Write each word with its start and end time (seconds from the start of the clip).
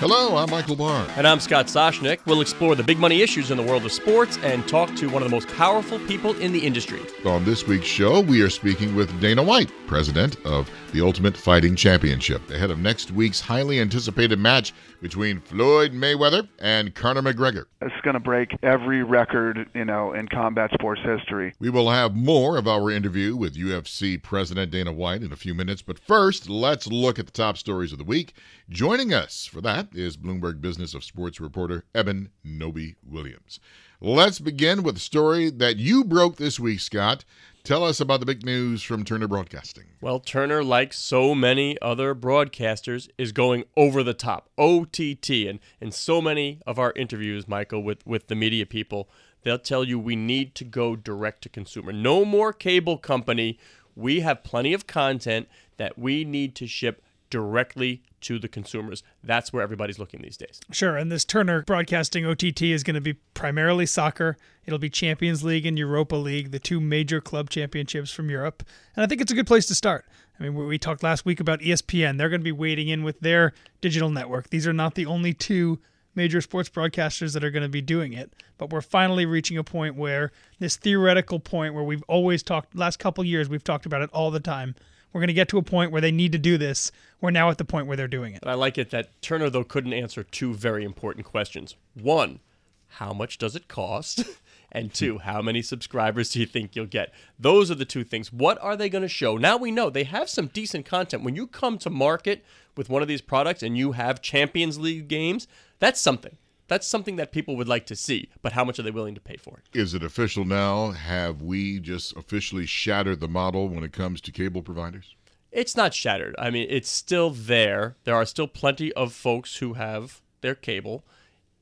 Hello, 0.00 0.36
I'm 0.36 0.48
Michael 0.48 0.76
Barr. 0.76 1.08
And 1.16 1.26
I'm 1.26 1.40
Scott 1.40 1.66
Soshnick. 1.66 2.20
We'll 2.24 2.40
explore 2.40 2.76
the 2.76 2.84
big 2.84 3.00
money 3.00 3.20
issues 3.20 3.50
in 3.50 3.56
the 3.56 3.64
world 3.64 3.84
of 3.84 3.90
sports 3.90 4.38
and 4.44 4.66
talk 4.68 4.94
to 4.94 5.08
one 5.08 5.24
of 5.24 5.28
the 5.28 5.34
most 5.34 5.48
powerful 5.56 5.98
people 6.06 6.38
in 6.38 6.52
the 6.52 6.60
industry. 6.60 7.00
On 7.24 7.44
this 7.44 7.66
week's 7.66 7.88
show, 7.88 8.20
we 8.20 8.40
are 8.40 8.48
speaking 8.48 8.94
with 8.94 9.20
Dana 9.20 9.42
White, 9.42 9.72
president 9.88 10.36
of 10.46 10.70
the 10.92 11.00
Ultimate 11.00 11.36
Fighting 11.36 11.74
Championship, 11.74 12.48
ahead 12.48 12.70
of 12.70 12.78
next 12.78 13.10
week's 13.10 13.40
highly 13.40 13.80
anticipated 13.80 14.38
match 14.38 14.72
between 15.02 15.40
Floyd 15.40 15.92
Mayweather 15.92 16.48
and 16.60 16.94
Conor 16.94 17.22
McGregor. 17.22 17.64
It's 17.82 18.00
going 18.02 18.14
to 18.14 18.20
break 18.20 18.56
every 18.62 19.02
record, 19.02 19.68
you 19.74 19.84
know, 19.84 20.12
in 20.12 20.28
combat 20.28 20.70
sports 20.74 21.00
history. 21.04 21.54
We 21.58 21.70
will 21.70 21.90
have 21.90 22.14
more 22.14 22.56
of 22.56 22.68
our 22.68 22.90
interview 22.90 23.34
with 23.34 23.56
UFC 23.56 24.22
President 24.22 24.70
Dana 24.70 24.92
White 24.92 25.22
in 25.22 25.32
a 25.32 25.36
few 25.36 25.54
minutes, 25.54 25.82
but 25.82 25.98
first, 25.98 26.48
let's 26.48 26.86
look 26.86 27.18
at 27.18 27.26
the 27.26 27.32
top 27.32 27.58
stories 27.58 27.90
of 27.90 27.98
the 27.98 28.04
week. 28.04 28.34
Joining 28.70 29.12
us 29.12 29.44
for 29.46 29.60
that 29.62 29.87
is 29.94 30.16
Bloomberg 30.16 30.60
Business 30.60 30.94
of 30.94 31.04
Sports 31.04 31.40
reporter 31.40 31.84
Eben 31.94 32.30
Novy-Williams. 32.44 33.60
Let's 34.00 34.38
begin 34.38 34.82
with 34.82 34.96
a 34.96 35.00
story 35.00 35.50
that 35.50 35.76
you 35.76 36.04
broke 36.04 36.36
this 36.36 36.60
week, 36.60 36.80
Scott. 36.80 37.24
Tell 37.64 37.84
us 37.84 38.00
about 38.00 38.20
the 38.20 38.26
big 38.26 38.44
news 38.44 38.82
from 38.82 39.04
Turner 39.04 39.28
Broadcasting. 39.28 39.84
Well, 40.00 40.20
Turner, 40.20 40.62
like 40.62 40.92
so 40.92 41.34
many 41.34 41.76
other 41.82 42.14
broadcasters, 42.14 43.08
is 43.18 43.32
going 43.32 43.64
over 43.76 44.02
the 44.02 44.14
top, 44.14 44.48
OTT. 44.56 45.30
And 45.30 45.58
in 45.80 45.92
so 45.92 46.20
many 46.20 46.60
of 46.66 46.78
our 46.78 46.92
interviews, 46.92 47.48
Michael, 47.48 47.82
with, 47.82 48.06
with 48.06 48.28
the 48.28 48.34
media 48.34 48.66
people, 48.66 49.10
they'll 49.42 49.58
tell 49.58 49.84
you 49.84 49.98
we 49.98 50.16
need 50.16 50.54
to 50.54 50.64
go 50.64 50.96
direct 50.96 51.42
to 51.42 51.48
consumer. 51.48 51.92
No 51.92 52.24
more 52.24 52.52
cable 52.52 52.98
company. 52.98 53.58
We 53.94 54.20
have 54.20 54.44
plenty 54.44 54.72
of 54.72 54.86
content 54.86 55.48
that 55.76 55.98
we 55.98 56.24
need 56.24 56.54
to 56.56 56.66
ship 56.66 57.02
directly 57.30 58.02
to 58.22 58.38
the 58.38 58.48
consumers. 58.48 59.02
That's 59.22 59.52
where 59.52 59.62
everybody's 59.62 59.98
looking 59.98 60.22
these 60.22 60.36
days. 60.36 60.60
Sure. 60.70 60.96
And 60.96 61.10
this 61.10 61.24
Turner 61.24 61.62
Broadcasting 61.62 62.26
OTT 62.26 62.62
is 62.62 62.82
going 62.82 62.94
to 62.94 63.00
be 63.00 63.14
primarily 63.34 63.86
soccer. 63.86 64.36
It'll 64.66 64.78
be 64.78 64.90
Champions 64.90 65.42
League 65.44 65.66
and 65.66 65.78
Europa 65.78 66.16
League, 66.16 66.50
the 66.50 66.58
two 66.58 66.80
major 66.80 67.20
club 67.20 67.50
championships 67.50 68.10
from 68.10 68.30
Europe. 68.30 68.62
And 68.96 69.04
I 69.04 69.06
think 69.06 69.20
it's 69.20 69.32
a 69.32 69.34
good 69.34 69.46
place 69.46 69.66
to 69.66 69.74
start. 69.74 70.06
I 70.38 70.42
mean, 70.42 70.54
we 70.54 70.78
talked 70.78 71.02
last 71.02 71.24
week 71.24 71.40
about 71.40 71.60
ESPN. 71.60 72.18
They're 72.18 72.28
going 72.28 72.40
to 72.40 72.44
be 72.44 72.52
wading 72.52 72.88
in 72.88 73.02
with 73.02 73.20
their 73.20 73.52
digital 73.80 74.10
network. 74.10 74.50
These 74.50 74.66
are 74.66 74.72
not 74.72 74.94
the 74.94 75.06
only 75.06 75.32
two 75.32 75.80
major 76.14 76.40
sports 76.40 76.68
broadcasters 76.68 77.32
that 77.34 77.44
are 77.44 77.50
going 77.50 77.62
to 77.62 77.68
be 77.68 77.80
doing 77.80 78.12
it, 78.12 78.32
but 78.56 78.70
we're 78.70 78.80
finally 78.80 79.24
reaching 79.24 79.56
a 79.56 79.64
point 79.64 79.94
where 79.94 80.32
this 80.58 80.76
theoretical 80.76 81.38
point 81.38 81.74
where 81.74 81.84
we've 81.84 82.02
always 82.08 82.42
talked 82.42 82.76
last 82.76 82.98
couple 82.98 83.24
years, 83.24 83.48
we've 83.48 83.64
talked 83.64 83.86
about 83.86 84.02
it 84.02 84.10
all 84.12 84.30
the 84.30 84.40
time 84.40 84.74
we're 85.12 85.20
going 85.20 85.28
to 85.28 85.34
get 85.34 85.48
to 85.48 85.58
a 85.58 85.62
point 85.62 85.90
where 85.90 86.00
they 86.00 86.12
need 86.12 86.32
to 86.32 86.38
do 86.38 86.58
this. 86.58 86.92
We're 87.20 87.30
now 87.30 87.50
at 87.50 87.58
the 87.58 87.64
point 87.64 87.86
where 87.86 87.96
they're 87.96 88.08
doing 88.08 88.34
it. 88.34 88.40
I 88.46 88.54
like 88.54 88.78
it 88.78 88.90
that 88.90 89.20
Turner, 89.22 89.50
though, 89.50 89.64
couldn't 89.64 89.92
answer 89.92 90.22
two 90.22 90.54
very 90.54 90.84
important 90.84 91.26
questions. 91.26 91.74
One, 91.94 92.40
how 92.88 93.12
much 93.12 93.38
does 93.38 93.56
it 93.56 93.68
cost? 93.68 94.24
and 94.72 94.92
two, 94.92 95.14
hmm. 95.14 95.20
how 95.20 95.42
many 95.42 95.62
subscribers 95.62 96.30
do 96.30 96.40
you 96.40 96.46
think 96.46 96.76
you'll 96.76 96.86
get? 96.86 97.12
Those 97.38 97.70
are 97.70 97.74
the 97.74 97.84
two 97.84 98.04
things. 98.04 98.32
What 98.32 98.60
are 98.62 98.76
they 98.76 98.88
going 98.88 99.02
to 99.02 99.08
show? 99.08 99.36
Now 99.36 99.56
we 99.56 99.70
know 99.70 99.90
they 99.90 100.04
have 100.04 100.28
some 100.28 100.48
decent 100.48 100.86
content. 100.86 101.22
When 101.22 101.36
you 101.36 101.46
come 101.46 101.78
to 101.78 101.90
market 101.90 102.44
with 102.76 102.88
one 102.88 103.02
of 103.02 103.08
these 103.08 103.20
products 103.20 103.62
and 103.62 103.76
you 103.76 103.92
have 103.92 104.22
Champions 104.22 104.78
League 104.78 105.08
games, 105.08 105.48
that's 105.78 106.00
something. 106.00 106.36
That's 106.68 106.86
something 106.86 107.16
that 107.16 107.32
people 107.32 107.56
would 107.56 107.68
like 107.68 107.86
to 107.86 107.96
see, 107.96 108.28
but 108.42 108.52
how 108.52 108.64
much 108.64 108.78
are 108.78 108.82
they 108.82 108.90
willing 108.90 109.14
to 109.14 109.20
pay 109.20 109.36
for 109.36 109.58
it? 109.58 109.78
Is 109.78 109.94
it 109.94 110.02
official 110.02 110.44
now? 110.44 110.90
Have 110.92 111.42
we 111.42 111.80
just 111.80 112.14
officially 112.16 112.66
shattered 112.66 113.20
the 113.20 113.28
model 113.28 113.68
when 113.68 113.82
it 113.82 113.92
comes 113.92 114.20
to 114.20 114.32
cable 114.32 114.62
providers? 114.62 115.14
It's 115.50 115.74
not 115.74 115.94
shattered. 115.94 116.36
I 116.38 116.50
mean, 116.50 116.66
it's 116.68 116.90
still 116.90 117.30
there. 117.30 117.96
There 118.04 118.14
are 118.14 118.26
still 118.26 118.46
plenty 118.46 118.92
of 118.92 119.14
folks 119.14 119.56
who 119.56 119.72
have 119.74 120.20
their 120.42 120.54
cable. 120.54 121.06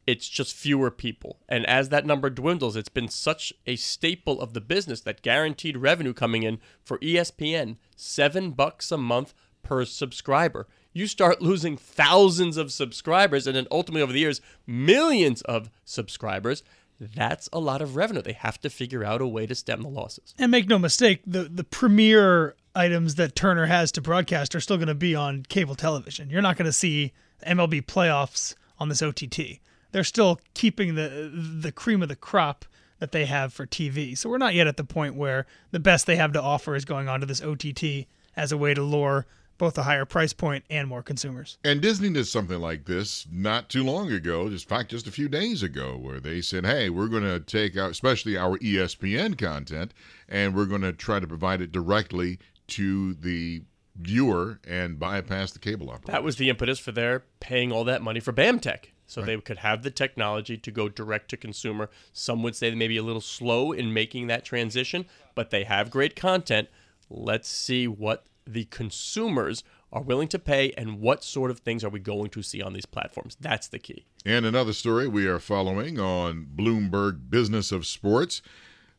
It's 0.09 0.29
just 0.29 0.57
fewer 0.57 0.91
people. 0.91 1.39
And 1.49 1.65
as 1.67 1.89
that 1.89 2.05
number 2.05 2.29
dwindles, 2.29 2.75
it's 2.75 2.89
been 2.89 3.09
such 3.09 3.53
a 3.65 3.77
staple 3.77 4.41
of 4.41 4.55
the 4.55 4.61
business 4.61 5.01
that 5.03 5.23
guaranteed 5.23 5.77
revenue 5.77 6.15
coming 6.15 6.43
in 6.43 6.59
for 6.83 6.99
ESPN, 6.99 7.77
7 7.95 8.51
bucks 8.51 8.91
a 8.91 8.99
month 8.99 9.35
per 9.63 9.85
subscriber 9.85 10.67
you 10.97 11.07
start 11.07 11.43
losing 11.43 11.77
thousands 11.77 12.57
of 12.57 12.73
subscribers 12.73 13.47
and 13.47 13.55
then 13.55 13.67
ultimately 13.71 14.01
over 14.01 14.15
the 14.15 14.19
years, 14.19 14.41
millions 14.67 15.43
of 15.43 15.71
subscribers. 15.85 16.63
That's 16.99 17.51
a 17.53 17.61
lot 17.61 17.83
of 17.83 17.97
revenue. 17.97 18.23
They 18.23 18.33
have 18.33 18.59
to 18.63 18.71
figure 18.71 19.05
out 19.05 19.21
a 19.21 19.27
way 19.27 19.47
to 19.47 19.55
stem 19.55 19.83
the 19.83 19.91
losses. 19.91 20.35
And 20.39 20.51
make 20.51 20.67
no 20.67 20.79
mistake, 20.79 21.21
the, 21.27 21.45
the 21.45 21.65
premier 21.65 22.57
items 22.75 23.17
that 23.17 23.37
Turner 23.37 23.67
has 23.67 23.93
to 23.93 24.01
broadcast 24.01 24.55
are 24.55 24.61
still 24.61 24.79
going 24.79 24.89
to 24.89 24.95
be 24.95 25.15
on 25.15 25.43
cable 25.43 25.75
television. 25.75 26.31
You're 26.31 26.41
not 26.41 26.57
going 26.57 26.65
to 26.65 26.73
see 26.73 27.13
MLB 27.47 27.85
playoffs 27.85 28.55
on 28.79 28.89
this 28.89 29.03
OTT. 29.03 29.61
They're 29.93 30.05
still 30.05 30.41
keeping 30.55 30.95
the 30.95 31.31
the 31.33 31.73
cream 31.73 32.03
of 32.03 32.09
the 32.09 32.17
crop 32.17 32.65
that 32.99 33.13
they 33.13 33.27
have 33.27 33.53
for 33.53 33.67
TV. 33.67 34.17
So 34.17 34.31
we're 34.31 34.39
not 34.39 34.55
yet 34.55 34.67
at 34.67 34.79
the 34.79 34.85
point 34.85 35.15
where 35.15 35.47
the 35.71 35.79
best 35.79 36.07
they 36.07 36.17
have 36.17 36.33
to 36.33 36.43
offer 36.43 36.75
is 36.75 36.87
going 36.87 37.09
onto 37.09 37.27
this 37.27 37.43
OTT 37.43 38.07
as 38.35 38.53
a 38.53 38.57
way 38.57 38.73
to 38.75 38.83
lure 38.83 39.27
both 39.59 39.79
a 39.79 39.83
higher 39.83 40.05
price 40.05 40.33
point 40.33 40.65
and 40.71 40.89
more 40.89 41.03
consumers. 41.03 41.59
And 41.65 41.81
Disney 41.81 42.11
did 42.11 42.27
something 42.27 42.61
like 42.61 42.85
this 42.85 43.27
not 43.31 43.69
too 43.69 43.85
long 43.85 44.13
ago, 44.13 44.49
just 44.49 44.69
fact 44.69 44.91
just 44.91 45.07
a 45.07 45.13
few 45.13 45.29
days 45.29 45.63
ago, 45.63 45.97
where 45.97 46.21
they 46.21 46.41
said, 46.41 46.65
"Hey, 46.65 46.91
we're 46.91 47.09
going 47.09 47.23
to 47.23 47.41
take 47.41 47.77
out, 47.77 47.91
especially 47.91 48.37
our 48.37 48.59
ESPN 48.59 49.39
content, 49.39 49.93
and 50.29 50.55
we're 50.55 50.67
going 50.67 50.83
to 50.83 50.93
try 50.93 51.21
to 51.21 51.27
provide 51.27 51.61
it 51.61 51.73
directly 51.73 52.39
to 52.69 53.15
the 53.15 53.63
viewer 53.97 54.61
and 54.67 54.99
bypass 54.99 55.53
the 55.53 55.59
cable 55.59 55.91
operator." 55.91 56.13
That 56.13 56.25
was 56.25 56.37
the 56.37 56.49
impetus 56.49 56.79
for 56.79 56.93
their 56.93 57.25
paying 57.41 57.73
all 57.73 57.85
that 57.85 58.03
money 58.03 58.21
for 58.21 58.33
BAMTech. 58.33 58.87
So 59.07 59.21
right. 59.21 59.27
they 59.27 59.41
could 59.41 59.59
have 59.59 59.83
the 59.83 59.91
technology 59.91 60.57
to 60.57 60.71
go 60.71 60.89
direct 60.89 61.29
to 61.31 61.37
consumer. 61.37 61.91
Some 62.13 62.43
would 62.43 62.57
say 62.57 62.71
they 62.71 62.77
may 62.77 62.89
be 62.89 62.97
a 62.97 63.03
little 63.03 63.21
slow 63.21 63.73
in 63.73 63.93
making 63.93 64.27
that 64.27 64.45
transition, 64.45 65.07
but 65.35 65.51
they 65.51 65.65
have 65.65 65.91
great 65.91 66.17
content. 66.17 66.69
Let's 67.09 67.49
see 67.49 67.87
what 67.87 68.27
the 68.47 68.65
consumers 68.67 69.65
are 69.93 70.03
willing 70.03 70.29
to 70.29 70.39
pay 70.39 70.73
and 70.73 71.01
what 71.01 71.25
sort 71.25 71.51
of 71.51 71.61
things 71.61 71.85
are 71.85 71.89
we 71.89 72.01
going 72.01 72.31
to 72.31 72.43
see 72.43 72.63
on 72.63 72.73
these 72.73 72.87
platforms. 72.87 73.37
That's 73.41 73.69
the 73.69 73.79
key. 73.79 74.07
And 74.25 74.45
another 74.45 74.73
story 74.73 75.09
we 75.09 75.27
are 75.27 75.39
following 75.39 75.99
on 75.99 76.49
Bloomberg 76.55 77.31
Business 77.31 77.73
of 77.73 77.87
Sports. 77.87 78.43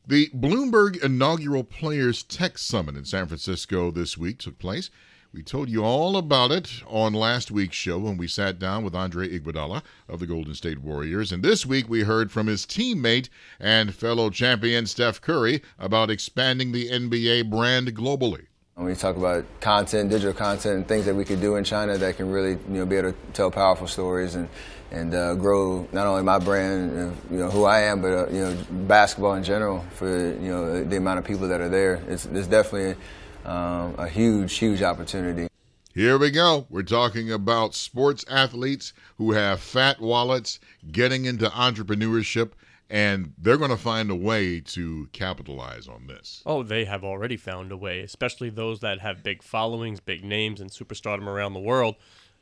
The 0.05 0.29
Bloomberg 0.29 1.03
inaugural 1.03 1.63
Players 1.63 2.23
Tech 2.23 2.57
Summit 2.57 2.95
in 2.95 3.05
San 3.05 3.27
Francisco 3.27 3.91
this 3.91 4.17
week 4.17 4.39
took 4.39 4.57
place. 4.57 4.89
We 5.33 5.43
told 5.43 5.69
you 5.69 5.83
all 5.83 6.15
about 6.15 6.51
it 6.51 6.81
on 6.87 7.13
last 7.13 7.51
week's 7.51 7.75
show 7.75 7.99
when 7.99 8.17
we 8.17 8.27
sat 8.27 8.57
down 8.57 8.85
with 8.85 8.95
Andre 8.95 9.27
Iguodala 9.27 9.83
of 10.07 10.19
the 10.19 10.25
Golden 10.25 10.55
State 10.55 10.79
Warriors. 10.79 11.33
And 11.33 11.43
this 11.43 11.65
week 11.65 11.89
we 11.89 12.03
heard 12.03 12.31
from 12.31 12.47
his 12.47 12.65
teammate 12.65 13.27
and 13.59 13.93
fellow 13.93 14.29
champion 14.29 14.85
Steph 14.85 15.19
Curry 15.19 15.61
about 15.77 16.09
expanding 16.09 16.71
the 16.71 16.89
NBA 16.89 17.49
brand 17.49 17.93
globally. 17.93 18.47
We 18.77 18.93
talk 18.93 19.15
about 19.17 19.43
content, 19.59 20.11
digital 20.11 20.35
content, 20.35 20.75
and 20.75 20.87
things 20.87 21.05
that 21.05 21.15
we 21.15 21.25
could 21.25 21.41
do 21.41 21.55
in 21.55 21.63
China 21.63 21.97
that 21.97 22.15
can 22.15 22.29
really, 22.29 22.51
you 22.51 22.79
know, 22.79 22.85
be 22.85 22.97
able 22.97 23.11
to 23.11 23.17
tell 23.33 23.49
powerful 23.49 23.87
stories 23.87 24.35
and 24.35 24.47
and 24.91 25.15
uh, 25.15 25.33
grow 25.33 25.87
not 25.91 26.05
only 26.05 26.21
my 26.21 26.37
brand, 26.37 26.91
uh, 26.91 27.33
you 27.33 27.39
know, 27.39 27.49
who 27.49 27.65
I 27.65 27.81
am, 27.81 28.03
but 28.03 28.13
uh, 28.13 28.27
you 28.29 28.41
know, 28.43 28.57
basketball 28.69 29.33
in 29.33 29.43
general 29.43 29.83
for 29.95 30.07
you 30.07 30.49
know 30.49 30.83
the 30.83 30.95
amount 30.95 31.17
of 31.17 31.25
people 31.25 31.47
that 31.47 31.59
are 31.59 31.69
there. 31.69 32.03
It's, 32.07 32.27
it's 32.27 32.45
definitely 32.45 33.03
um, 33.45 33.95
a 33.97 34.07
huge, 34.07 34.55
huge 34.55 34.83
opportunity. 34.83 35.47
Here 35.95 36.19
we 36.19 36.29
go. 36.29 36.67
We're 36.69 36.83
talking 36.83 37.31
about 37.31 37.73
sports 37.73 38.23
athletes 38.29 38.93
who 39.17 39.31
have 39.31 39.59
fat 39.59 39.99
wallets 39.99 40.59
getting 40.91 41.25
into 41.25 41.47
entrepreneurship 41.49 42.51
and 42.89 43.33
they're 43.37 43.57
going 43.57 43.69
to 43.69 43.77
find 43.77 44.09
a 44.09 44.15
way 44.15 44.59
to 44.61 45.09
capitalize 45.11 45.87
on 45.87 46.07
this. 46.07 46.41
Oh, 46.45 46.63
they 46.63 46.85
have 46.85 47.03
already 47.03 47.37
found 47.37 47.71
a 47.71 47.77
way, 47.77 48.01
especially 48.01 48.49
those 48.49 48.79
that 48.79 48.99
have 48.99 49.23
big 49.23 49.43
followings, 49.43 49.99
big 49.99 50.23
names, 50.23 50.61
and 50.61 50.69
superstardom 50.69 51.27
around 51.27 51.53
the 51.53 51.59
world. 51.59 51.95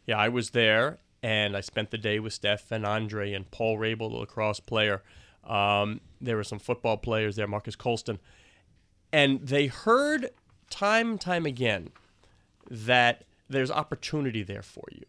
Yeah, 0.05 0.17
I 0.17 0.29
was 0.29 0.51
there, 0.51 0.99
and 1.23 1.57
I 1.57 1.61
spent 1.61 1.89
the 1.89 1.97
day 1.97 2.19
with 2.19 2.33
Steph 2.33 2.71
and 2.71 2.85
Andre 2.85 3.33
and 3.33 3.49
Paul 3.49 3.77
Rabil, 3.77 4.11
the 4.11 4.17
lacrosse 4.17 4.59
player. 4.59 5.01
Um, 5.43 6.01
there 6.21 6.35
were 6.35 6.43
some 6.43 6.59
football 6.59 6.97
players 6.97 7.35
there, 7.35 7.47
Marques 7.47 7.75
Colston, 7.75 8.19
and 9.11 9.41
they 9.41 9.67
heard 9.67 10.29
time 10.69 11.17
time 11.17 11.45
again 11.45 11.89
that 12.69 13.23
there's 13.49 13.71
opportunity 13.71 14.43
there 14.43 14.63
for 14.63 14.85
you. 14.91 15.05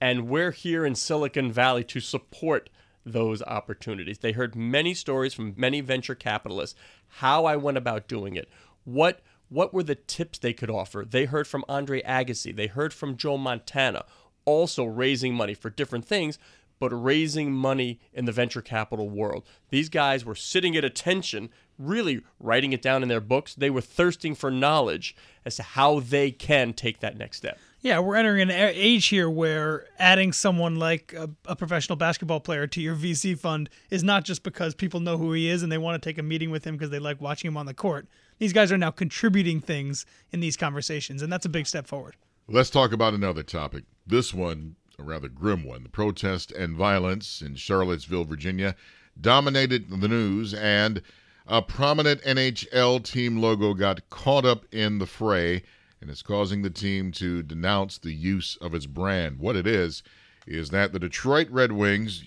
And 0.00 0.28
we're 0.28 0.52
here 0.52 0.86
in 0.86 0.94
Silicon 0.94 1.52
Valley 1.52 1.84
to 1.84 2.00
support 2.00 2.70
those 3.12 3.42
opportunities. 3.42 4.18
They 4.18 4.32
heard 4.32 4.56
many 4.56 4.94
stories 4.94 5.34
from 5.34 5.54
many 5.56 5.80
venture 5.80 6.14
capitalists 6.14 6.78
how 7.14 7.44
I 7.44 7.56
went 7.56 7.76
about 7.76 8.08
doing 8.08 8.36
it. 8.36 8.48
What 8.84 9.20
what 9.48 9.74
were 9.74 9.82
the 9.82 9.96
tips 9.96 10.38
they 10.38 10.52
could 10.52 10.70
offer? 10.70 11.04
They 11.08 11.24
heard 11.24 11.48
from 11.48 11.64
Andre 11.68 12.02
Agassi, 12.02 12.54
they 12.54 12.68
heard 12.68 12.94
from 12.94 13.16
Joe 13.16 13.36
Montana, 13.36 14.04
also 14.44 14.84
raising 14.84 15.34
money 15.34 15.54
for 15.54 15.70
different 15.70 16.04
things, 16.04 16.38
but 16.78 16.90
raising 16.90 17.52
money 17.52 18.00
in 18.12 18.24
the 18.24 18.32
venture 18.32 18.62
capital 18.62 19.10
world. 19.10 19.44
These 19.68 19.88
guys 19.88 20.24
were 20.24 20.34
sitting 20.36 20.76
at 20.76 20.84
attention, 20.84 21.50
really 21.78 22.22
writing 22.38 22.72
it 22.72 22.80
down 22.80 23.02
in 23.02 23.08
their 23.08 23.20
books. 23.20 23.54
They 23.54 23.70
were 23.70 23.80
thirsting 23.80 24.34
for 24.34 24.50
knowledge 24.50 25.16
as 25.44 25.56
to 25.56 25.62
how 25.62 26.00
they 26.00 26.30
can 26.30 26.72
take 26.72 27.00
that 27.00 27.18
next 27.18 27.38
step. 27.38 27.58
Yeah, 27.82 28.00
we're 28.00 28.16
entering 28.16 28.42
an 28.42 28.50
age 28.50 29.06
here 29.06 29.30
where 29.30 29.86
adding 29.98 30.34
someone 30.34 30.76
like 30.76 31.14
a, 31.14 31.30
a, 31.46 31.56
professional 31.56 31.96
basketball 31.96 32.40
player 32.40 32.66
to 32.66 32.80
your 32.80 32.94
VC 32.94 33.38
fund 33.38 33.70
is 33.88 34.04
not 34.04 34.26
just 34.26 34.42
because 34.42 34.74
people 34.74 35.00
know 35.00 35.16
who 35.16 35.32
he 35.32 35.48
is 35.48 35.62
and 35.62 35.72
they 35.72 35.78
want 35.78 36.00
to 36.00 36.06
take 36.06 36.18
a 36.18 36.22
meeting 36.22 36.50
with 36.50 36.64
him 36.64 36.76
because 36.76 36.90
they 36.90 36.98
like 36.98 37.22
watching 37.22 37.48
him 37.48 37.56
on 37.56 37.64
the 37.64 37.72
court. 37.72 38.06
These 38.38 38.52
guys 38.52 38.70
are 38.70 38.76
now 38.76 38.90
contributing 38.90 39.60
things 39.60 40.04
in 40.30 40.40
these 40.40 40.58
conversations, 40.58 41.22
and 41.22 41.32
that's 41.32 41.46
a 41.46 41.50
big 41.50 41.66
step 41.66 41.86
forward. 41.86 42.16
Let's 42.46 42.68
talk 42.68 42.92
about 42.92 43.14
another 43.14 43.42
topic. 43.42 43.84
This 44.06 44.34
one, 44.34 44.76
a 44.98 45.02
rather 45.02 45.28
grim 45.28 45.64
one. 45.64 45.82
The 45.82 45.88
protest 45.88 46.52
and 46.52 46.76
violence 46.76 47.40
in 47.40 47.54
Charlottesville, 47.54 48.24
Virginia, 48.24 48.76
dominated 49.18 49.88
the 49.88 50.08
news, 50.08 50.52
and 50.52 51.00
a 51.46 51.62
prominent 51.62 52.20
NHL 52.24 53.02
team 53.04 53.40
logo 53.40 53.72
got 53.72 54.08
caught 54.10 54.44
up 54.44 54.66
in 54.70 54.98
the 54.98 55.06
fray 55.06 55.62
and 56.00 56.10
it's 56.10 56.22
causing 56.22 56.62
the 56.62 56.70
team 56.70 57.12
to 57.12 57.42
denounce 57.42 57.98
the 57.98 58.14
use 58.14 58.56
of 58.60 58.74
its 58.74 58.86
brand. 58.86 59.38
What 59.38 59.56
it 59.56 59.66
is, 59.66 60.02
is 60.46 60.70
that 60.70 60.92
the 60.92 60.98
Detroit 60.98 61.48
Red 61.50 61.72
Wings, 61.72 62.24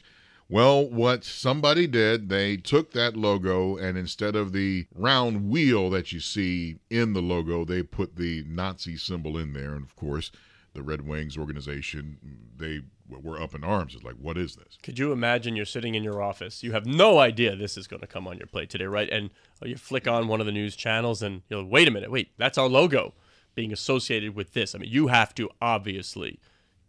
well, 0.49 0.87
what 0.87 1.23
somebody 1.23 1.87
did, 1.87 2.29
they 2.29 2.57
took 2.57 2.91
that 2.91 3.17
logo 3.17 3.75
and 3.75 3.97
instead 3.97 4.35
of 4.35 4.51
the 4.51 4.85
round 4.93 5.49
wheel 5.49 5.89
that 5.89 6.11
you 6.11 6.19
see 6.19 6.77
in 6.89 7.13
the 7.13 7.21
logo, 7.21 7.65
they 7.65 7.81
put 7.81 8.15
the 8.15 8.43
Nazi 8.47 8.97
symbol 8.97 9.37
in 9.37 9.53
there. 9.53 9.73
And 9.73 9.83
of 9.83 9.95
course, 9.95 10.31
the 10.73 10.83
Red 10.83 11.07
Wings 11.07 11.37
organization, 11.37 12.17
they 12.57 12.81
were 13.09 13.41
up 13.41 13.53
in 13.53 13.63
arms. 13.63 13.95
It's 13.95 14.03
like, 14.03 14.15
what 14.15 14.37
is 14.37 14.55
this? 14.55 14.77
Could 14.81 14.97
you 14.97 15.11
imagine 15.11 15.55
you're 15.55 15.65
sitting 15.65 15.95
in 15.95 16.03
your 16.03 16.21
office? 16.21 16.63
You 16.63 16.71
have 16.71 16.85
no 16.85 17.19
idea 17.19 17.55
this 17.55 17.77
is 17.77 17.87
going 17.87 18.01
to 18.01 18.07
come 18.07 18.27
on 18.27 18.37
your 18.37 18.47
plate 18.47 18.69
today, 18.69 18.85
right? 18.85 19.09
And 19.09 19.29
you 19.63 19.75
flick 19.75 20.07
on 20.07 20.27
one 20.27 20.39
of 20.39 20.45
the 20.45 20.51
news 20.51 20.75
channels 20.75 21.21
and 21.21 21.41
you're 21.49 21.61
like, 21.63 21.71
wait 21.71 21.87
a 21.87 21.91
minute, 21.91 22.11
wait, 22.11 22.31
that's 22.37 22.57
our 22.57 22.67
logo 22.67 23.13
being 23.55 23.71
associated 23.71 24.35
with 24.35 24.53
this. 24.53 24.75
I 24.75 24.79
mean, 24.79 24.91
you 24.91 25.07
have 25.07 25.33
to 25.35 25.49
obviously 25.61 26.39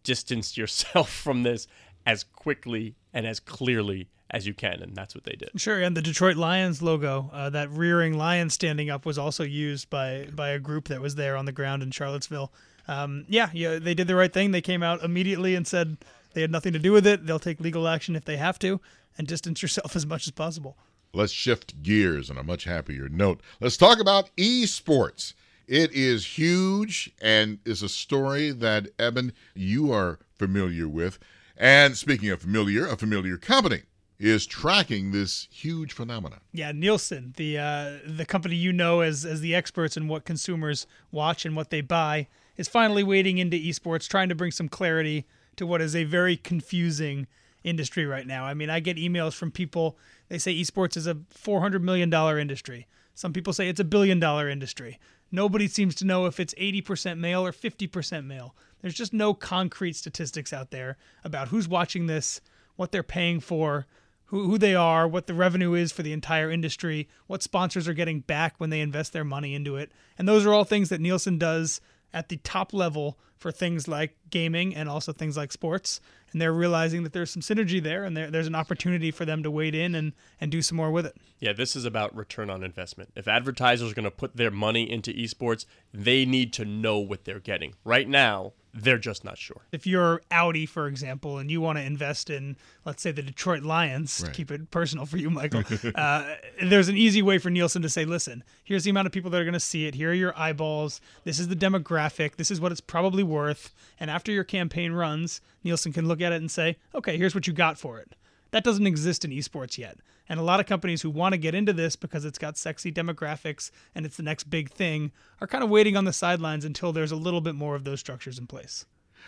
distance 0.02 0.56
yourself 0.56 1.10
from 1.22 1.42
this 1.42 1.66
as 2.06 2.24
quickly 2.24 2.94
and 3.12 3.26
as 3.26 3.40
clearly 3.40 4.08
as 4.30 4.46
you 4.46 4.54
can, 4.54 4.82
and 4.82 4.96
that's 4.96 5.14
what 5.14 5.24
they 5.24 5.36
did. 5.36 5.50
Sure, 5.56 5.80
and 5.80 5.96
the 5.96 6.02
Detroit 6.02 6.36
Lions 6.36 6.82
logo, 6.82 7.30
uh, 7.32 7.50
that 7.50 7.70
rearing 7.70 8.18
lion 8.18 8.50
standing 8.50 8.90
up, 8.90 9.06
was 9.06 9.18
also 9.18 9.44
used 9.44 9.88
by 9.90 10.28
by 10.32 10.48
a 10.48 10.58
group 10.58 10.88
that 10.88 11.00
was 11.00 11.14
there 11.14 11.36
on 11.36 11.44
the 11.44 11.52
ground 11.52 11.82
in 11.82 11.90
Charlottesville. 11.90 12.52
Um, 12.88 13.24
yeah, 13.28 13.50
yeah, 13.52 13.78
they 13.78 13.94
did 13.94 14.08
the 14.08 14.16
right 14.16 14.32
thing. 14.32 14.50
They 14.50 14.60
came 14.60 14.82
out 14.82 15.02
immediately 15.02 15.54
and 15.54 15.66
said 15.66 15.98
they 16.32 16.40
had 16.40 16.50
nothing 16.50 16.72
to 16.72 16.78
do 16.78 16.92
with 16.92 17.06
it. 17.06 17.26
They'll 17.26 17.38
take 17.38 17.60
legal 17.60 17.86
action 17.86 18.16
if 18.16 18.24
they 18.24 18.36
have 18.36 18.58
to, 18.60 18.80
and 19.16 19.26
distance 19.26 19.62
yourself 19.62 19.94
as 19.96 20.04
much 20.04 20.26
as 20.26 20.32
possible. 20.32 20.76
Let's 21.12 21.32
shift 21.32 21.82
gears 21.82 22.28
on 22.28 22.36
a 22.36 22.42
much 22.42 22.64
happier 22.64 23.08
note. 23.08 23.40
Let's 23.60 23.76
talk 23.76 24.00
about 24.00 24.34
esports. 24.36 25.34
It 25.66 25.92
is 25.92 26.38
huge 26.38 27.10
and 27.20 27.58
is 27.64 27.82
a 27.82 27.88
story 27.88 28.50
that, 28.50 28.88
Eben, 28.98 29.32
you 29.54 29.92
are 29.92 30.18
familiar 30.34 30.88
with. 30.88 31.18
And 31.56 31.96
speaking 31.96 32.30
of 32.30 32.42
familiar, 32.42 32.86
a 32.86 32.96
familiar 32.96 33.36
company 33.36 33.82
is 34.18 34.46
tracking 34.46 35.12
this 35.12 35.48
huge 35.50 35.92
phenomenon. 35.92 36.40
Yeah, 36.52 36.72
Nielsen, 36.72 37.34
the 37.36 37.58
uh, 37.58 37.98
the 38.06 38.24
company 38.26 38.56
you 38.56 38.72
know 38.72 39.00
as 39.00 39.24
as 39.24 39.40
the 39.40 39.54
experts 39.54 39.96
in 39.96 40.08
what 40.08 40.24
consumers 40.24 40.86
watch 41.10 41.44
and 41.44 41.56
what 41.56 41.70
they 41.70 41.80
buy, 41.80 42.28
is 42.56 42.68
finally 42.68 43.02
wading 43.02 43.38
into 43.38 43.56
esports, 43.56 44.08
trying 44.08 44.28
to 44.28 44.34
bring 44.34 44.50
some 44.50 44.68
clarity 44.68 45.26
to 45.56 45.66
what 45.66 45.80
is 45.80 45.94
a 45.94 46.04
very 46.04 46.36
confusing 46.36 47.26
industry 47.62 48.04
right 48.06 48.26
now. 48.26 48.44
I 48.44 48.54
mean, 48.54 48.70
I 48.70 48.80
get 48.80 48.96
emails 48.96 49.34
from 49.34 49.50
people. 49.50 49.96
They 50.28 50.38
say 50.38 50.54
esports 50.54 50.96
is 50.96 51.06
a 51.06 51.18
four 51.30 51.60
hundred 51.60 51.82
million 51.82 52.10
dollar 52.10 52.38
industry. 52.38 52.86
Some 53.14 53.32
people 53.32 53.52
say 53.52 53.68
it's 53.68 53.80
a 53.80 53.84
billion 53.84 54.18
dollar 54.20 54.48
industry. 54.48 54.98
Nobody 55.34 55.66
seems 55.66 55.96
to 55.96 56.06
know 56.06 56.26
if 56.26 56.38
it's 56.38 56.54
80% 56.54 57.18
male 57.18 57.44
or 57.44 57.50
50% 57.50 58.24
male. 58.24 58.54
There's 58.80 58.94
just 58.94 59.12
no 59.12 59.34
concrete 59.34 59.96
statistics 59.96 60.52
out 60.52 60.70
there 60.70 60.96
about 61.24 61.48
who's 61.48 61.66
watching 61.66 62.06
this, 62.06 62.40
what 62.76 62.92
they're 62.92 63.02
paying 63.02 63.40
for, 63.40 63.86
who, 64.26 64.44
who 64.44 64.58
they 64.58 64.76
are, 64.76 65.08
what 65.08 65.26
the 65.26 65.34
revenue 65.34 65.74
is 65.74 65.90
for 65.90 66.04
the 66.04 66.12
entire 66.12 66.52
industry, 66.52 67.08
what 67.26 67.42
sponsors 67.42 67.88
are 67.88 67.94
getting 67.94 68.20
back 68.20 68.54
when 68.58 68.70
they 68.70 68.80
invest 68.80 69.12
their 69.12 69.24
money 69.24 69.56
into 69.56 69.74
it. 69.74 69.90
And 70.16 70.28
those 70.28 70.46
are 70.46 70.54
all 70.54 70.62
things 70.62 70.88
that 70.90 71.00
Nielsen 71.00 71.36
does 71.36 71.80
at 72.12 72.28
the 72.28 72.36
top 72.36 72.72
level 72.72 73.18
for 73.36 73.50
things 73.50 73.88
like 73.88 74.16
gaming 74.30 74.72
and 74.72 74.88
also 74.88 75.12
things 75.12 75.36
like 75.36 75.50
sports. 75.50 76.00
And 76.34 76.42
they're 76.42 76.52
realizing 76.52 77.04
that 77.04 77.12
there's 77.12 77.30
some 77.30 77.42
synergy 77.42 77.80
there 77.80 78.02
and 78.04 78.16
there, 78.16 78.28
there's 78.28 78.48
an 78.48 78.56
opportunity 78.56 79.12
for 79.12 79.24
them 79.24 79.44
to 79.44 79.50
wade 79.52 79.74
in 79.74 79.94
and, 79.94 80.12
and 80.40 80.50
do 80.50 80.62
some 80.62 80.76
more 80.76 80.90
with 80.90 81.06
it. 81.06 81.16
Yeah, 81.38 81.52
this 81.52 81.76
is 81.76 81.84
about 81.84 82.14
return 82.14 82.50
on 82.50 82.64
investment. 82.64 83.12
If 83.14 83.28
advertisers 83.28 83.92
are 83.92 83.94
going 83.94 84.04
to 84.04 84.10
put 84.10 84.36
their 84.36 84.50
money 84.50 84.90
into 84.90 85.12
esports, 85.12 85.64
they 85.92 86.26
need 86.26 86.52
to 86.54 86.64
know 86.64 86.98
what 86.98 87.24
they're 87.24 87.38
getting. 87.38 87.74
Right 87.84 88.08
now, 88.08 88.52
they're 88.74 88.98
just 88.98 89.24
not 89.24 89.38
sure. 89.38 89.62
If 89.70 89.86
you're 89.86 90.20
Audi, 90.30 90.66
for 90.66 90.88
example, 90.88 91.38
and 91.38 91.50
you 91.50 91.60
want 91.60 91.78
to 91.78 91.84
invest 91.84 92.28
in, 92.28 92.56
let's 92.84 93.02
say, 93.02 93.12
the 93.12 93.22
Detroit 93.22 93.62
Lions, 93.62 94.20
right. 94.20 94.28
to 94.28 94.36
keep 94.36 94.50
it 94.50 94.70
personal 94.70 95.06
for 95.06 95.16
you, 95.16 95.30
Michael, 95.30 95.62
uh, 95.94 96.34
there's 96.60 96.88
an 96.88 96.96
easy 96.96 97.22
way 97.22 97.38
for 97.38 97.50
Nielsen 97.50 97.82
to 97.82 97.88
say, 97.88 98.04
listen, 98.04 98.42
here's 98.64 98.84
the 98.84 98.90
amount 98.90 99.06
of 99.06 99.12
people 99.12 99.30
that 99.30 99.40
are 99.40 99.44
going 99.44 99.54
to 99.54 99.60
see 99.60 99.86
it. 99.86 99.94
Here 99.94 100.10
are 100.10 100.14
your 100.14 100.36
eyeballs. 100.38 101.00
This 101.22 101.38
is 101.38 101.48
the 101.48 101.56
demographic. 101.56 102.36
This 102.36 102.50
is 102.50 102.60
what 102.60 102.72
it's 102.72 102.80
probably 102.80 103.22
worth. 103.22 103.72
And 104.00 104.10
after 104.10 104.32
your 104.32 104.44
campaign 104.44 104.92
runs, 104.92 105.40
Nielsen 105.62 105.92
can 105.92 106.08
look 106.08 106.20
at 106.20 106.32
it 106.32 106.36
and 106.36 106.50
say, 106.50 106.76
okay, 106.94 107.16
here's 107.16 107.34
what 107.34 107.46
you 107.46 107.52
got 107.52 107.78
for 107.78 107.98
it. 107.98 108.16
That 108.50 108.64
doesn't 108.64 108.86
exist 108.86 109.24
in 109.24 109.30
esports 109.30 109.78
yet. 109.78 109.98
And 110.28 110.40
a 110.40 110.42
lot 110.44 110.60
of 110.60 110.66
companies 110.66 111.02
who 111.02 111.10
want 111.10 111.32
to 111.32 111.38
get 111.38 111.54
into 111.54 111.72
this 111.72 111.96
because 111.96 112.24
it's 112.24 112.38
got 112.38 112.56
sexy 112.56 112.90
demographics 112.90 113.70
and 113.94 114.06
it's 114.06 114.16
the 114.16 114.22
next 114.22 114.44
big 114.44 114.70
thing 114.70 115.12
are 115.40 115.46
kind 115.46 115.62
of 115.62 115.70
waiting 115.70 115.96
on 115.96 116.04
the 116.04 116.12
sidelines 116.12 116.64
until 116.64 116.92
there's 116.92 117.12
a 117.12 117.16
little 117.16 117.40
bit 117.40 117.54
more 117.54 117.74
of 117.74 117.84
those 117.84 118.00
structures 118.00 118.38
in 118.38 118.46
place. 118.46 118.86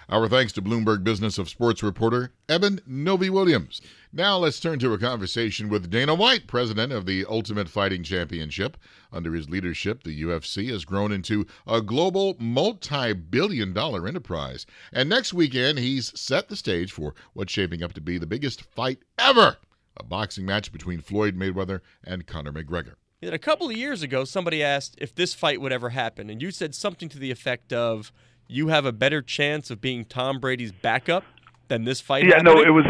Our 0.09 0.29
thanks 0.29 0.53
to 0.53 0.63
Bloomberg 0.63 1.03
Business 1.03 1.39
of 1.39 1.49
Sports 1.49 1.83
reporter 1.83 2.33
Eben 2.49 2.81
Novy 2.87 3.31
Williams. 3.31 3.81
Now 4.13 4.37
let's 4.37 4.61
turn 4.61 4.79
to 4.81 4.93
a 4.93 4.99
conversation 4.99 5.69
with 5.69 5.91
Dana 5.91 6.15
White, 6.15 6.47
president 6.47 6.93
of 6.93 7.07
the 7.07 7.25
Ultimate 7.25 7.69
Fighting 7.69 8.03
Championship. 8.03 8.77
Under 9.11 9.33
his 9.33 9.49
leadership, 9.49 10.03
the 10.03 10.23
UFC 10.23 10.71
has 10.71 10.85
grown 10.85 11.13
into 11.13 11.47
a 11.67 11.81
global 11.81 12.37
multi 12.39 13.15
billion 13.15 13.73
dollar 13.73 14.07
enterprise. 14.07 14.67
And 14.93 15.09
next 15.09 15.33
weekend, 15.33 15.79
he's 15.79 16.19
set 16.19 16.49
the 16.49 16.57
stage 16.57 16.93
for 16.93 17.15
what's 17.33 17.53
shaping 17.53 17.83
up 17.83 17.95
to 17.95 18.01
be 18.01 18.19
the 18.19 18.27
biggest 18.27 18.63
fight 18.63 18.99
ever 19.19 19.57
a 19.97 20.05
boxing 20.05 20.45
match 20.45 20.73
between 20.73 21.01
Floyd 21.01 21.37
Mayweather 21.37 21.81
and 22.05 22.27
Conor 22.27 22.53
McGregor. 22.53 22.95
And 23.23 23.35
a 23.35 23.39
couple 23.39 23.69
of 23.69 23.77
years 23.77 24.03
ago, 24.03 24.25
somebody 24.25 24.63
asked 24.63 24.95
if 24.99 25.15
this 25.15 25.35
fight 25.35 25.61
would 25.61 25.73
ever 25.73 25.91
happen, 25.91 26.29
and 26.29 26.43
you 26.43 26.51
said 26.51 26.75
something 26.75 27.09
to 27.09 27.19
the 27.19 27.31
effect 27.31 27.73
of, 27.73 28.13
"You 28.47 28.69
have 28.69 28.85
a 28.85 28.93
better 28.93 29.23
chance 29.23 29.71
of 29.71 29.81
being 29.81 30.05
Tom 30.05 30.39
Brady's 30.39 30.73
backup 30.73 31.25
than 31.69 31.85
this 31.85 32.01
fight." 32.01 32.25
Yeah, 32.25 32.37
happening? 32.37 32.55
no, 32.57 32.63
it 32.63 32.71
was 32.71 32.85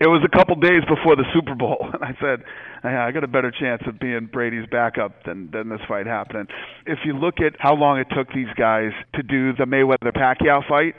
it 0.00 0.08
was 0.08 0.20
a 0.24 0.36
couple 0.36 0.56
days 0.56 0.82
before 0.88 1.14
the 1.14 1.24
Super 1.32 1.54
Bowl, 1.54 1.88
and 1.92 2.02
I 2.02 2.16
said, 2.20 2.42
yeah, 2.82 3.06
"I 3.06 3.12
got 3.12 3.22
a 3.22 3.28
better 3.28 3.52
chance 3.52 3.82
of 3.86 4.00
being 4.00 4.26
Brady's 4.26 4.66
backup 4.66 5.22
than 5.24 5.50
than 5.52 5.68
this 5.68 5.80
fight 5.86 6.06
happening." 6.06 6.48
If 6.86 6.98
you 7.04 7.16
look 7.16 7.40
at 7.40 7.54
how 7.60 7.76
long 7.76 7.98
it 7.98 8.08
took 8.10 8.32
these 8.32 8.52
guys 8.56 8.90
to 9.14 9.22
do 9.22 9.52
the 9.52 9.64
Mayweather 9.64 10.12
Pacquiao 10.12 10.66
fight, 10.68 10.96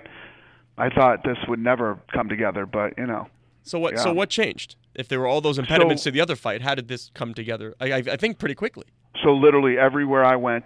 I 0.78 0.90
thought 0.90 1.26
this 1.26 1.38
would 1.50 1.60
never 1.60 2.00
come 2.14 2.30
together, 2.30 2.66
but 2.66 2.98
you 2.98 3.08
know. 3.08 3.28
So 3.64 3.80
what? 3.80 3.94
Yeah. 3.94 4.04
So 4.04 4.14
what 4.14 4.30
changed? 4.30 4.76
If 4.96 5.08
there 5.08 5.20
were 5.20 5.28
all 5.28 5.42
those 5.42 5.58
impediments 5.58 6.04
so, 6.04 6.10
to 6.10 6.14
the 6.14 6.22
other 6.22 6.36
fight, 6.36 6.62
how 6.62 6.76
did 6.76 6.88
this 6.88 7.10
come 7.16 7.34
together? 7.34 7.74
I, 7.80 7.92
I, 7.92 7.98
I 7.98 8.18
think 8.18 8.38
pretty 8.38 8.56
quickly. 8.56 8.86
So 9.24 9.34
literally 9.34 9.78
everywhere 9.78 10.24
I 10.24 10.36
went, 10.36 10.66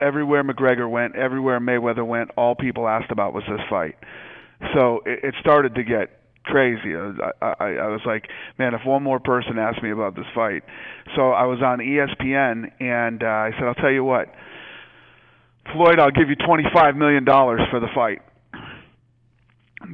everywhere 0.00 0.42
McGregor 0.42 0.90
went, 0.90 1.14
everywhere 1.14 1.60
Mayweather 1.60 2.06
went, 2.06 2.30
all 2.36 2.54
people 2.54 2.88
asked 2.88 3.10
about 3.10 3.34
was 3.34 3.44
this 3.48 3.60
fight. 3.70 3.96
So 4.74 5.02
it, 5.06 5.20
it 5.22 5.34
started 5.40 5.74
to 5.76 5.84
get 5.84 6.20
crazy. 6.44 6.94
I, 6.96 7.32
I, 7.60 7.64
I 7.74 7.88
was 7.88 8.00
like, 8.06 8.28
man, 8.58 8.74
if 8.74 8.80
one 8.84 9.02
more 9.02 9.20
person 9.20 9.58
asked 9.58 9.82
me 9.82 9.90
about 9.90 10.14
this 10.14 10.26
fight. 10.34 10.62
So 11.14 11.32
I 11.32 11.44
was 11.44 11.60
on 11.62 11.78
ESPN, 11.78 12.70
and 12.80 13.22
uh, 13.22 13.26
I 13.26 13.50
said, 13.58 13.64
I'll 13.64 13.74
tell 13.74 13.90
you 13.90 14.04
what, 14.04 14.32
Floyd, 15.72 15.98
I'll 15.98 16.12
give 16.12 16.28
you 16.30 16.36
$25 16.36 16.96
million 16.96 17.24
for 17.24 17.80
the 17.80 17.88
fight. 17.94 18.22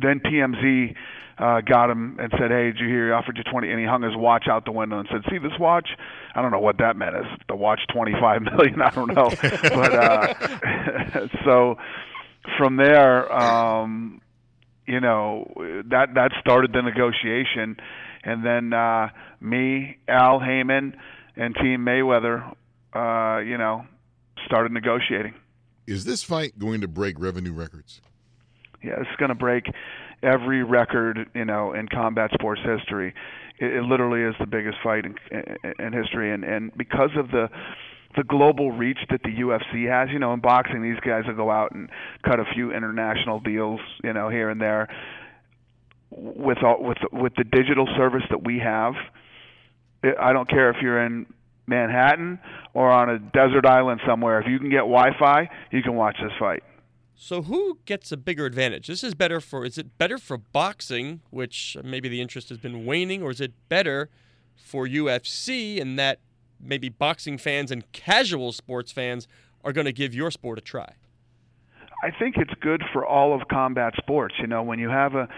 Then 0.01 0.21
TMZ 0.21 0.95
uh, 1.39 1.61
got 1.61 1.91
him 1.91 2.19
and 2.21 2.33
said, 2.39 2.51
"Hey, 2.51 2.67
did 2.67 2.79
you 2.79 2.89
hear? 2.89 3.07
He 3.07 3.13
offered 3.13 3.37
you 3.37 3.45
20." 3.45 3.71
And 3.71 3.81
he 3.81 3.87
hung 3.87 4.03
his 4.03 4.17
watch 4.17 4.47
out 4.49 4.65
the 4.65 4.73
window 4.73 4.99
and 4.99 5.09
said, 5.11 5.23
"See 5.31 5.39
this 5.39 5.59
watch? 5.59 5.91
I 6.35 6.43
don't 6.43 6.51
know 6.51 6.61
what 6.61 6.79
that 6.79 6.97
meant. 6.97 7.17
Is 7.17 7.27
the 7.49 7.57
watch 7.57 7.81
25 7.93 8.43
million? 8.57 8.83
I 8.83 8.91
don't 8.91 9.15
know." 9.15 9.31
but 9.41 9.95
uh, 9.95 11.29
so 11.45 11.77
from 12.59 12.77
there, 12.77 13.33
um, 13.33 14.21
you 14.87 15.01
know, 15.01 15.53
that 15.91 16.15
that 16.15 16.33
started 16.41 16.73
the 16.73 16.83
negotiation, 16.83 17.77
and 18.25 18.45
then 18.45 18.73
uh, 18.73 19.09
me, 19.41 19.99
Al 20.09 20.41
Haymon, 20.41 20.97
and 21.37 21.55
Team 21.55 21.85
Mayweather, 21.85 22.55
uh, 22.93 23.41
you 23.41 23.59
know, 23.59 23.87
started 24.47 24.73
negotiating. 24.73 25.35
Is 25.87 26.05
this 26.05 26.23
fight 26.23 26.59
going 26.59 26.81
to 26.81 26.89
break 26.89 27.19
revenue 27.19 27.53
records? 27.53 28.01
Yeah, 28.83 29.01
it's 29.01 29.17
going 29.19 29.31
to 29.31 29.35
break 29.35 29.67
every 30.23 30.63
record, 30.63 31.31
you 31.35 31.45
know, 31.45 31.73
in 31.73 31.89
combat 31.89 32.31
sports 32.35 32.61
history. 32.65 33.15
It, 33.59 33.75
it 33.75 33.83
literally 33.83 34.23
is 34.23 34.35
the 34.39 34.47
biggest 34.47 34.77
fight 34.83 35.05
in, 35.05 35.15
in, 35.79 35.93
history, 35.93 36.33
and 36.33 36.45
and 36.45 36.73
because 36.77 37.11
of 37.17 37.31
the 37.31 37.49
the 38.17 38.25
global 38.25 38.73
reach 38.73 38.99
that 39.11 39.23
the 39.23 39.31
UFC 39.31 39.89
has. 39.91 40.11
You 40.13 40.19
know, 40.19 40.33
in 40.33 40.41
boxing, 40.41 40.83
these 40.83 41.01
guys 41.01 41.25
will 41.27 41.35
go 41.35 41.51
out 41.51 41.73
and 41.73 41.89
cut 42.25 42.41
a 42.41 42.45
few 42.55 42.73
international 42.73 43.41
deals, 43.41 43.81
you 44.05 44.13
know, 44.13 44.29
here 44.29 44.51
and 44.51 44.61
there. 44.61 44.89
With 46.11 46.59
all, 46.63 46.83
with 46.83 46.99
with 47.13 47.33
the 47.37 47.45
digital 47.45 47.89
service 47.97 48.25
that 48.31 48.45
we 48.45 48.59
have, 48.59 48.95
I 50.21 50.33
don't 50.33 50.49
care 50.49 50.71
if 50.71 50.77
you're 50.83 51.05
in 51.05 51.27
Manhattan 51.67 52.39
or 52.75 52.91
on 52.91 53.09
a 53.09 53.19
desert 53.19 53.67
island 53.67 54.01
somewhere. 54.07 54.41
If 54.41 54.47
you 54.47 54.59
can 54.59 54.69
get 54.69 54.81
Wi-Fi, 54.81 55.49
you 55.71 55.83
can 55.83 55.95
watch 55.95 56.17
this 56.23 56.33
fight. 56.39 56.63
So 57.15 57.43
who 57.43 57.79
gets 57.85 58.11
a 58.11 58.17
bigger 58.17 58.47
advantage? 58.47 58.87
This 58.87 59.05
is 59.05 59.15
better 59.15 59.41
for 59.41 59.65
is 59.65 59.79
it 59.79 59.99
better 59.99 60.19
for 60.19 60.37
boxing, 60.39 61.21
which 61.31 61.77
maybe 61.83 62.09
the 62.09 62.21
interest 62.21 62.49
has 62.49 62.59
been 62.59 62.85
waning, 62.85 63.23
or 63.23 63.31
is 63.31 63.41
it 63.41 63.53
better 63.69 64.09
for 64.57 64.87
UFC 64.87 65.77
in 65.77 65.97
that 65.97 66.19
maybe 66.61 66.89
boxing 66.89 67.39
fans 67.39 67.71
and 67.71 67.91
casual 67.93 68.53
sports 68.53 68.93
fans 68.93 69.29
are 69.65 69.73
going 69.73 69.85
to 69.85 69.93
give 69.93 70.15
your 70.15 70.31
sport 70.31 70.59
a 70.59 70.63
try? 70.63 70.95
I 72.03 72.11
think 72.11 72.37
it's 72.37 72.53
good 72.61 72.83
for 72.93 73.07
all 73.07 73.33
of 73.33 73.47
combat 73.49 73.95
sports. 73.97 74.35
You 74.41 74.49
know, 74.49 74.65
when 74.65 74.81
you 74.81 74.89
have 74.89 75.15
a, 75.15 75.29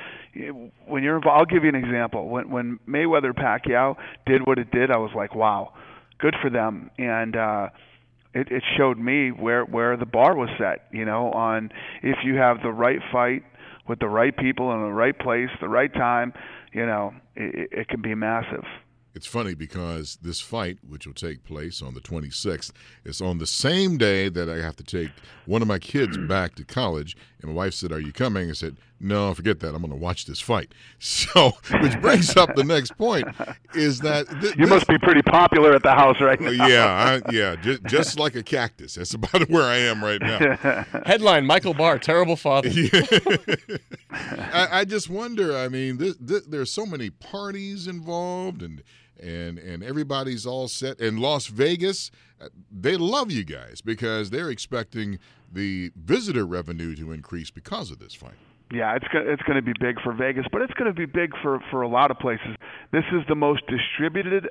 when 0.87 1.03
you're, 1.03 1.21
I'll 1.29 1.45
give 1.45 1.63
you 1.63 1.69
an 1.69 1.75
example. 1.75 2.29
When 2.29 2.49
when 2.51 2.79
Mayweather 2.89 3.33
Pacquiao 3.33 3.97
did 4.25 4.47
what 4.47 4.59
it 4.59 4.71
did, 4.71 4.91
I 4.91 4.97
was 4.97 5.11
like, 5.15 5.35
wow, 5.35 5.75
good 6.19 6.35
for 6.41 6.49
them. 6.49 6.91
And 6.97 7.37
uh, 7.37 7.69
it, 8.35 8.51
it 8.51 8.63
showed 8.77 8.99
me 8.99 9.31
where 9.31 9.65
where 9.65 9.97
the 9.97 10.07
bar 10.07 10.37
was 10.37 10.51
set. 10.59 10.87
You 10.93 11.05
know, 11.05 11.31
on 11.33 11.71
if 12.03 12.19
you 12.25 12.37
have 12.37 12.63
the 12.63 12.73
right 12.73 13.01
fight 13.13 13.43
with 13.89 14.01
the 14.01 14.09
right 14.09 14.37
people 14.37 14.73
in 14.73 14.81
the 14.81 14.93
right 14.93 15.19
place, 15.19 15.49
the 15.61 15.69
right 15.69 15.93
time, 15.93 16.33
you 16.73 16.87
know, 16.87 17.15
it, 17.37 17.69
it 17.73 17.89
can 17.89 18.03
be 18.03 18.15
massive. 18.15 18.65
It's 19.15 19.29
funny 19.29 19.55
because 19.55 20.19
this 20.23 20.41
fight, 20.41 20.79
which 20.87 21.07
will 21.07 21.15
take 21.15 21.45
place 21.45 21.81
on 21.81 21.95
the 21.95 22.01
26th, 22.01 22.73
is 23.05 23.21
on 23.21 23.39
the 23.39 23.47
same 23.47 23.97
day 23.97 24.29
that 24.29 24.51
I 24.51 24.57
have 24.57 24.75
to 24.77 24.83
take 24.83 25.11
one 25.47 25.63
of 25.63 25.69
my 25.69 25.79
kids 25.79 26.19
back 26.19 26.57
to 26.57 26.65
college. 26.65 27.17
And 27.41 27.53
my 27.53 27.57
wife 27.57 27.75
said, 27.75 27.93
Are 27.93 28.01
you 28.01 28.13
coming? 28.13 28.51
I 28.51 28.55
said, 28.55 28.77
No, 29.01 29.35
forget 29.35 29.61
that. 29.61 29.75
I'm 29.75 29.83
going 29.83 29.91
to 29.91 29.97
watch 29.97 30.27
this 30.27 30.41
fight. 30.41 30.73
So, 30.99 31.53
which 31.83 32.01
brings 32.01 32.35
up 32.37 32.55
the 32.55 32.65
next 32.65 32.97
point 32.97 33.27
is 33.75 34.01
that. 34.01 34.27
Th- 34.41 34.57
you 34.59 34.67
must 34.67 34.89
be 34.89 34.97
pretty 34.99 35.21
popular 35.23 35.75
at 35.75 35.83
the 35.83 35.93
house 35.93 36.21
right 36.21 36.41
now. 36.41 36.51
yeah, 36.51 37.21
I, 37.27 37.33
yeah, 37.33 37.57
just, 37.57 37.85
just 37.85 38.19
like 38.19 38.35
a 38.35 38.43
cactus. 38.43 38.95
That's 38.95 39.13
about 39.13 39.49
where 39.51 39.65
I 39.65 39.77
am 39.77 40.03
right 40.03 40.21
now. 40.21 40.85
Headline 41.05 41.47
Michael 41.47 41.75
Barr, 41.75 41.99
terrible 41.99 42.37
father. 42.37 42.71
I, 44.11 44.69
I, 44.71 44.85
just 44.85 45.11
wonder. 45.11 45.57
I 45.57 45.69
mean, 45.69 45.99
this, 45.99 46.17
this, 46.19 46.45
there's 46.47 46.73
so 46.73 46.87
many 46.87 47.11
parties 47.11 47.87
involved 47.87 48.63
and 48.63 48.83
and 49.21 49.59
and 49.59 49.83
everybody's 49.83 50.47
all 50.47 50.69
set. 50.69 51.01
And 51.01 51.19
Las 51.19 51.47
Vegas, 51.47 52.11
uh, 52.41 52.49
they 52.71 52.97
love 52.97 53.31
you 53.31 53.45
guys 53.45 53.81
because 53.81 54.31
they're 54.31 54.51
expecting 54.51 55.19
the 55.53 55.93
visitor 55.97 56.47
revenue 56.47 56.95
to 56.97 57.13
increase 57.13 57.51
because 57.51 57.91
of 57.91 57.99
this 57.99 58.15
fight. 58.15 58.35
Yeah, 58.73 58.97
it's 58.97 59.07
it's 59.13 59.43
going 59.43 59.57
to 59.57 59.63
be 59.63 59.75
big 59.79 60.01
for 60.03 60.13
Vegas, 60.13 60.47
but 60.51 60.63
it's 60.63 60.73
going 60.75 60.93
to 60.93 60.99
be 60.99 61.07
big 61.07 61.33
for 61.43 61.61
for 61.71 61.83
a 61.83 61.89
lot 61.89 62.11
of 62.11 62.19
places. 62.19 62.57
This 62.93 63.05
is 63.13 63.21
the 63.29 63.35
most 63.35 63.63
distributed 63.67 64.49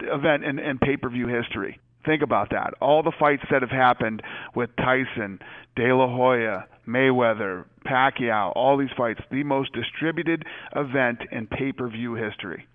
event 0.00 0.44
in, 0.44 0.58
in 0.58 0.78
pay-per-view 0.78 1.26
history. 1.26 1.80
Think 2.04 2.22
about 2.22 2.50
that. 2.50 2.74
All 2.80 3.02
the 3.02 3.12
fights 3.18 3.42
that 3.50 3.62
have 3.62 3.70
happened 3.70 4.22
with 4.54 4.70
Tyson, 4.76 5.40
De 5.74 5.92
La 5.92 6.06
Hoya, 6.06 6.66
Mayweather, 6.86 7.64
Pacquiao, 7.84 8.52
all 8.54 8.76
these 8.76 8.92
fights, 8.96 9.20
the 9.30 9.42
most 9.42 9.72
distributed 9.72 10.44
event 10.76 11.22
in 11.32 11.48
pay-per-view 11.48 12.14
history. 12.14 12.66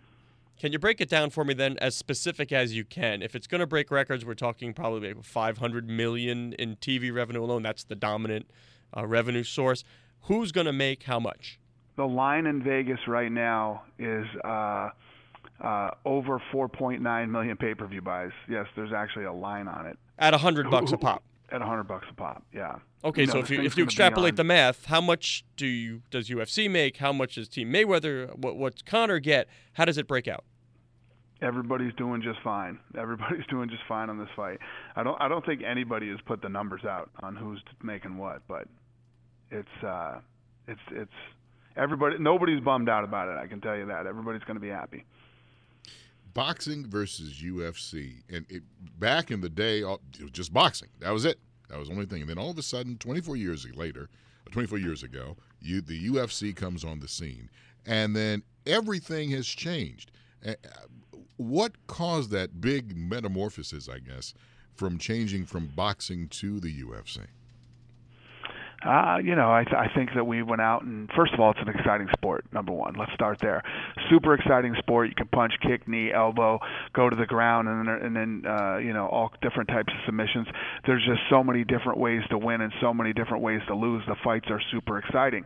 Can 0.59 0.73
you 0.73 0.79
break 0.79 1.01
it 1.01 1.09
down 1.09 1.31
for 1.31 1.43
me 1.43 1.53
then, 1.53 1.77
as 1.79 1.95
specific 1.95 2.51
as 2.51 2.75
you 2.75 2.83
can? 2.83 3.23
If 3.23 3.33
it's 3.33 3.47
going 3.47 3.61
to 3.61 3.65
break 3.65 3.89
records, 3.89 4.23
we're 4.23 4.35
talking 4.35 4.73
probably 4.73 5.13
500 5.13 5.89
million 5.89 6.53
in 6.53 6.75
TV 6.75 7.11
revenue 7.11 7.43
alone. 7.43 7.63
That's 7.63 7.83
the 7.83 7.95
dominant 7.95 8.47
uh, 8.95 9.07
revenue 9.07 9.43
source. 9.43 9.83
Who's 10.23 10.51
going 10.51 10.65
to 10.65 10.73
make 10.73 11.03
how 11.03 11.19
much? 11.19 11.59
The 11.97 12.05
line 12.05 12.45
in 12.45 12.63
Vegas 12.63 12.99
right 13.07 13.31
now 13.31 13.83
is 13.99 14.25
uh, 14.43 14.89
uh, 15.59 15.91
over 16.05 16.41
4.9 16.53 17.29
million 17.29 17.57
pay-per-view 17.57 18.01
buys. 18.01 18.31
Yes, 18.49 18.65
there's 18.75 18.93
actually 18.93 19.25
a 19.25 19.33
line 19.33 19.67
on 19.67 19.85
it. 19.87 19.97
At 20.17 20.33
100 20.33 20.69
bucks 20.69 20.91
a 20.91 20.97
pop. 20.97 21.23
At 21.51 21.59
100 21.59 21.83
bucks 21.83 22.07
a 22.09 22.13
pop. 22.13 22.43
Yeah. 22.53 22.75
Okay, 23.03 23.25
so 23.25 23.39
if 23.39 23.49
you 23.49 23.61
if 23.63 23.75
you 23.75 23.83
extrapolate 23.83 24.35
the 24.35 24.43
math, 24.43 24.85
how 24.85 25.01
much 25.01 25.43
do 25.57 25.65
you 25.65 26.03
does 26.11 26.29
UFC 26.29 26.69
make? 26.69 26.97
How 26.97 27.11
much 27.11 27.33
does 27.33 27.49
Team 27.49 27.73
Mayweather? 27.73 28.37
What 28.37 28.57
what's 28.57 28.83
Conor 28.83 29.19
get? 29.19 29.47
How 29.73 29.85
does 29.85 29.97
it 29.97 30.07
break 30.07 30.27
out? 30.27 30.45
everybody's 31.41 31.93
doing 31.95 32.21
just 32.21 32.39
fine. 32.43 32.79
Everybody's 32.97 33.45
doing 33.47 33.69
just 33.69 33.81
fine 33.87 34.09
on 34.09 34.17
this 34.17 34.29
fight. 34.35 34.59
I 34.95 35.03
don't 35.03 35.19
I 35.21 35.27
don't 35.27 35.45
think 35.45 35.61
anybody 35.63 36.09
has 36.09 36.19
put 36.25 36.41
the 36.41 36.49
numbers 36.49 36.85
out 36.85 37.09
on 37.21 37.35
who's 37.35 37.61
making 37.83 38.17
what, 38.17 38.41
but 38.47 38.67
it's 39.51 39.83
uh 39.83 40.19
it's 40.67 40.79
it's 40.91 41.11
everybody 41.75 42.17
nobody's 42.17 42.61
bummed 42.61 42.89
out 42.89 43.03
about 43.03 43.29
it. 43.29 43.37
I 43.37 43.47
can 43.47 43.61
tell 43.61 43.77
you 43.77 43.85
that. 43.87 44.07
Everybody's 44.07 44.43
going 44.43 44.55
to 44.55 44.61
be 44.61 44.69
happy. 44.69 45.05
Boxing 46.33 46.87
versus 46.87 47.41
UFC, 47.43 48.23
and 48.29 48.45
it, 48.49 48.63
back 48.99 49.31
in 49.31 49.41
the 49.41 49.49
day, 49.49 49.79
it 49.79 50.21
was 50.21 50.31
just 50.31 50.53
boxing. 50.53 50.87
That 50.99 51.11
was 51.11 51.25
it. 51.25 51.39
That 51.69 51.77
was 51.77 51.89
the 51.89 51.93
only 51.93 52.05
thing. 52.05 52.21
And 52.21 52.29
then 52.29 52.37
all 52.37 52.49
of 52.49 52.57
a 52.57 52.63
sudden, 52.63 52.97
24 52.97 53.35
years 53.35 53.67
later, 53.75 54.09
24 54.49 54.77
years 54.77 55.03
ago, 55.03 55.35
you, 55.61 55.81
the 55.81 56.07
UFC 56.09 56.55
comes 56.55 56.85
on 56.85 57.01
the 57.01 57.07
scene, 57.09 57.49
and 57.85 58.15
then 58.15 58.43
everything 58.65 59.31
has 59.31 59.45
changed 59.45 60.11
what 61.37 61.87
caused 61.87 62.31
that 62.31 62.61
big 62.61 62.95
metamorphosis, 62.95 63.89
I 63.89 63.99
guess, 63.99 64.33
from 64.75 64.97
changing 64.97 65.45
from 65.45 65.67
boxing 65.67 66.27
to 66.29 66.59
the 66.59 66.83
UFC? 66.83 67.19
Uh, 68.85 69.17
you 69.23 69.35
know, 69.35 69.51
I, 69.51 69.63
th- 69.63 69.75
I 69.75 69.93
think 69.93 70.09
that 70.15 70.25
we 70.25 70.41
went 70.41 70.61
out 70.61 70.83
and 70.83 71.09
first 71.15 71.33
of 71.33 71.39
all, 71.39 71.51
it's 71.51 71.59
an 71.61 71.69
exciting 71.69 72.07
sport. 72.17 72.45
Number 72.51 72.71
one, 72.71 72.95
let's 72.97 73.13
start 73.13 73.37
there. 73.39 73.61
Super 74.09 74.33
exciting 74.33 74.75
sport. 74.79 75.09
You 75.09 75.15
can 75.15 75.27
punch, 75.27 75.53
kick, 75.61 75.87
knee, 75.87 76.11
elbow, 76.11 76.59
go 76.93 77.09
to 77.09 77.15
the 77.15 77.27
ground, 77.27 77.67
and 77.67 77.87
then 77.87 77.95
and 78.01 78.15
then 78.15 78.51
uh, 78.51 78.77
you 78.77 78.93
know 78.93 79.05
all 79.07 79.31
different 79.41 79.69
types 79.69 79.93
of 79.93 79.99
submissions. 80.05 80.47
There's 80.85 81.05
just 81.05 81.21
so 81.29 81.43
many 81.43 81.63
different 81.63 81.99
ways 81.99 82.21
to 82.31 82.37
win 82.37 82.61
and 82.61 82.73
so 82.81 82.93
many 82.93 83.13
different 83.13 83.43
ways 83.43 83.61
to 83.67 83.75
lose. 83.75 84.03
The 84.07 84.15
fights 84.23 84.47
are 84.49 84.61
super 84.71 84.97
exciting 84.97 85.45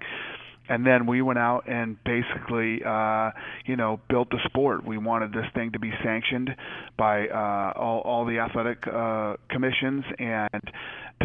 and 0.68 0.86
then 0.86 1.06
we 1.06 1.22
went 1.22 1.40
out 1.40 1.68
and 1.68 1.98
basically 2.04 2.82
uh 2.86 3.32
you 3.66 3.76
know 3.76 4.00
built 4.10 4.30
the 4.30 4.40
sport 4.46 4.86
we 4.86 4.98
wanted 4.98 5.32
this 5.32 5.46
thing 5.54 5.72
to 5.72 5.80
be 5.80 5.92
sanctioned 6.04 6.50
by 6.98 7.28
uh 7.28 7.74
all 7.76 8.02
all 8.02 8.26
the 8.26 8.40
athletic 8.40 8.86
uh 8.88 9.36
commissions 9.50 10.04
and 10.20 10.62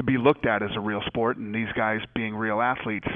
to 0.00 0.04
be 0.04 0.19
looked 0.19 0.47
at 0.47 0.62
as 0.62 0.71
a 0.76 0.80
real 0.80 1.02
sport 1.07 1.37
and 1.37 1.54
these 1.54 1.69
guys 1.76 2.00
being 2.14 2.35
real 2.35 2.61
athletes 2.61 3.09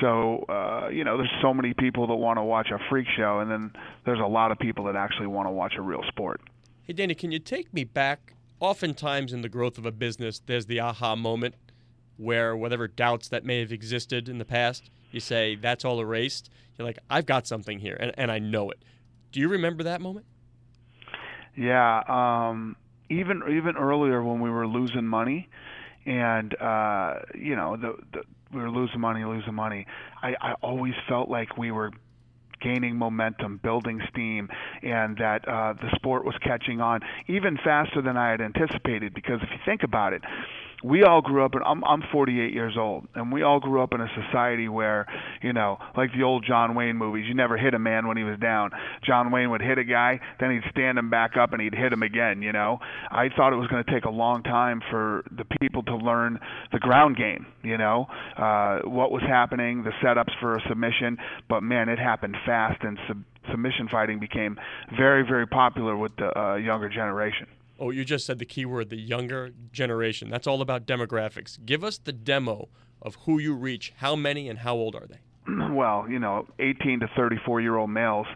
so 0.00 0.44
uh 0.48 0.88
you 0.88 1.04
know 1.04 1.16
there's 1.16 1.32
so 1.42 1.52
many 1.52 1.74
people 1.74 2.06
that 2.06 2.14
want 2.14 2.38
to 2.38 2.42
watch 2.42 2.70
a 2.70 2.78
freak 2.88 3.06
show 3.16 3.40
and 3.40 3.50
then 3.50 3.72
there's 4.04 4.20
a 4.20 4.26
lot 4.26 4.50
of 4.50 4.58
people 4.58 4.84
that 4.84 4.96
actually 4.96 5.26
want 5.26 5.46
to 5.46 5.52
watch 5.52 5.74
a 5.76 5.82
real 5.82 6.02
sport 6.08 6.40
hey 6.84 6.92
danny 6.92 7.14
can 7.14 7.30
you 7.30 7.38
take 7.38 7.72
me 7.72 7.84
back 7.84 8.34
oftentimes 8.60 9.32
in 9.32 9.42
the 9.42 9.48
growth 9.48 9.78
of 9.78 9.86
a 9.86 9.92
business 9.92 10.40
there's 10.46 10.66
the 10.66 10.80
aha 10.80 11.14
moment 11.14 11.54
where 12.16 12.56
whatever 12.56 12.88
doubts 12.88 13.28
that 13.28 13.44
may 13.44 13.60
have 13.60 13.72
existed 13.72 14.28
in 14.28 14.38
the 14.38 14.44
past 14.44 14.90
you 15.14 15.20
say 15.20 15.54
that's 15.54 15.84
all 15.84 16.00
erased. 16.00 16.50
You're 16.76 16.86
like, 16.86 16.98
I've 17.08 17.24
got 17.24 17.46
something 17.46 17.78
here, 17.78 17.96
and, 18.00 18.12
and 18.18 18.32
I 18.32 18.40
know 18.40 18.70
it. 18.70 18.82
Do 19.30 19.38
you 19.38 19.48
remember 19.48 19.84
that 19.84 20.00
moment? 20.00 20.26
Yeah, 21.56 22.02
um, 22.08 22.74
even 23.08 23.42
even 23.48 23.76
earlier 23.76 24.24
when 24.24 24.40
we 24.40 24.50
were 24.50 24.66
losing 24.66 25.06
money, 25.06 25.48
and 26.06 26.54
uh, 26.60 27.14
you 27.34 27.56
know 27.56 27.76
the, 27.76 27.96
the 28.12 28.22
we 28.52 28.60
were 28.60 28.70
losing 28.70 29.00
money, 29.00 29.24
losing 29.24 29.54
money. 29.54 29.86
I, 30.22 30.34
I 30.40 30.52
always 30.62 30.94
felt 31.08 31.28
like 31.28 31.58
we 31.58 31.70
were 31.72 31.90
gaining 32.60 32.96
momentum, 32.96 33.60
building 33.62 34.00
steam, 34.10 34.48
and 34.82 35.16
that 35.18 35.46
uh, 35.46 35.74
the 35.74 35.90
sport 35.96 36.24
was 36.24 36.34
catching 36.42 36.80
on 36.80 37.00
even 37.26 37.58
faster 37.62 38.00
than 38.00 38.16
I 38.16 38.30
had 38.30 38.40
anticipated. 38.40 39.12
Because 39.12 39.40
if 39.42 39.50
you 39.50 39.58
think 39.64 39.82
about 39.82 40.12
it, 40.12 40.22
we 40.84 41.02
all 41.02 41.22
grew 41.22 41.42
up, 41.42 41.54
and 41.54 41.64
I'm 41.64 41.82
I'm 41.84 42.02
48 42.12 42.52
years 42.52 42.76
old, 42.78 43.08
and 43.14 43.32
we 43.32 43.42
all 43.42 43.58
grew 43.58 43.82
up 43.82 43.94
in 43.94 44.02
a 44.02 44.08
society 44.22 44.68
where, 44.68 45.06
you 45.42 45.54
know, 45.54 45.78
like 45.96 46.12
the 46.12 46.22
old 46.22 46.44
John 46.46 46.74
Wayne 46.74 46.98
movies, 46.98 47.24
you 47.26 47.32
never 47.32 47.56
hit 47.56 47.72
a 47.72 47.78
man 47.78 48.06
when 48.06 48.18
he 48.18 48.22
was 48.22 48.38
down. 48.38 48.70
John 49.02 49.30
Wayne 49.30 49.50
would 49.50 49.62
hit 49.62 49.78
a 49.78 49.84
guy, 49.84 50.20
then 50.38 50.50
he'd 50.50 50.70
stand 50.70 50.98
him 50.98 51.08
back 51.08 51.38
up, 51.38 51.54
and 51.54 51.62
he'd 51.62 51.74
hit 51.74 51.90
him 51.90 52.02
again. 52.02 52.42
You 52.42 52.52
know, 52.52 52.80
I 53.10 53.30
thought 53.34 53.54
it 53.54 53.56
was 53.56 53.68
going 53.68 53.82
to 53.82 53.90
take 53.90 54.04
a 54.04 54.10
long 54.10 54.42
time 54.42 54.82
for 54.90 55.24
the 55.34 55.46
people 55.58 55.82
to 55.84 55.96
learn 55.96 56.38
the 56.70 56.78
ground 56.78 57.16
game. 57.16 57.46
You 57.62 57.78
know, 57.78 58.06
uh, 58.36 58.80
what 58.84 59.10
was 59.10 59.22
happening, 59.22 59.84
the 59.84 59.92
setups 60.04 60.38
for 60.38 60.56
a 60.56 60.60
submission, 60.68 61.16
but 61.48 61.62
man, 61.62 61.88
it 61.88 61.98
happened 61.98 62.36
fast, 62.44 62.82
and 62.82 62.98
sub- 63.08 63.24
submission 63.50 63.88
fighting 63.90 64.20
became 64.20 64.58
very, 64.94 65.22
very 65.22 65.46
popular 65.46 65.96
with 65.96 66.14
the 66.16 66.38
uh, 66.38 66.56
younger 66.56 66.90
generation. 66.90 67.46
Oh, 67.78 67.90
you 67.90 68.04
just 68.04 68.24
said 68.26 68.38
the 68.38 68.44
keyword, 68.44 68.90
the 68.90 68.96
younger 68.96 69.50
generation. 69.72 70.30
That's 70.30 70.46
all 70.46 70.62
about 70.62 70.86
demographics. 70.86 71.58
Give 71.64 71.82
us 71.82 71.98
the 71.98 72.12
demo 72.12 72.68
of 73.02 73.16
who 73.26 73.38
you 73.38 73.54
reach. 73.54 73.92
How 73.96 74.14
many 74.16 74.48
and 74.48 74.60
how 74.60 74.74
old 74.74 74.94
are 74.94 75.06
they? 75.06 75.18
Well, 75.74 76.06
you 76.08 76.20
know, 76.20 76.46
18 76.60 77.00
to 77.00 77.08
34 77.16 77.60
year 77.60 77.76
old 77.76 77.90
males. 77.90 78.26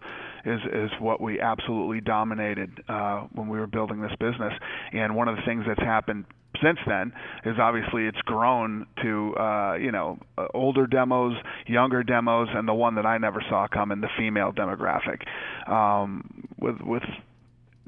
is 0.44 0.60
is 0.72 0.90
what 0.98 1.20
we 1.20 1.40
absolutely 1.40 2.00
dominated 2.00 2.70
uh, 2.88 3.20
when 3.32 3.48
we 3.48 3.58
were 3.58 3.66
building 3.68 4.00
this 4.00 4.12
business. 4.18 4.52
And 4.92 5.14
one 5.14 5.28
of 5.28 5.36
the 5.36 5.42
things 5.42 5.64
that's 5.66 5.80
happened 5.80 6.24
since 6.62 6.78
then 6.86 7.12
is 7.44 7.56
obviously 7.60 8.06
it's 8.06 8.20
grown 8.22 8.86
to 9.02 9.34
uh, 9.36 9.74
you 9.74 9.92
know 9.92 10.18
uh, 10.36 10.46
older 10.52 10.86
demos, 10.86 11.34
younger 11.66 12.02
demos, 12.02 12.48
and 12.52 12.66
the 12.66 12.74
one 12.74 12.96
that 12.96 13.06
I 13.06 13.18
never 13.18 13.42
saw 13.48 13.68
coming, 13.68 14.00
the 14.00 14.08
female 14.18 14.52
demographic. 14.52 15.22
Um, 15.70 16.48
with 16.58 16.80
with 16.80 17.04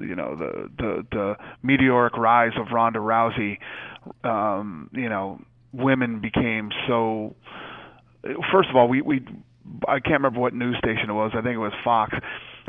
you 0.07 0.15
know 0.15 0.35
the 0.35 0.69
the 0.77 1.05
the 1.11 1.35
meteoric 1.63 2.17
rise 2.17 2.53
of 2.57 2.67
Ronda 2.71 2.99
Rousey, 2.99 3.57
um, 4.23 4.89
you 4.93 5.09
know 5.09 5.41
women 5.73 6.19
became 6.19 6.69
so. 6.87 7.35
First 8.51 8.69
of 8.69 8.75
all, 8.75 8.87
we 8.87 9.01
we 9.01 9.25
I 9.87 9.99
can't 9.99 10.21
remember 10.21 10.39
what 10.39 10.53
news 10.53 10.77
station 10.77 11.09
it 11.09 11.13
was. 11.13 11.31
I 11.33 11.41
think 11.41 11.55
it 11.55 11.59
was 11.59 11.73
Fox 11.83 12.15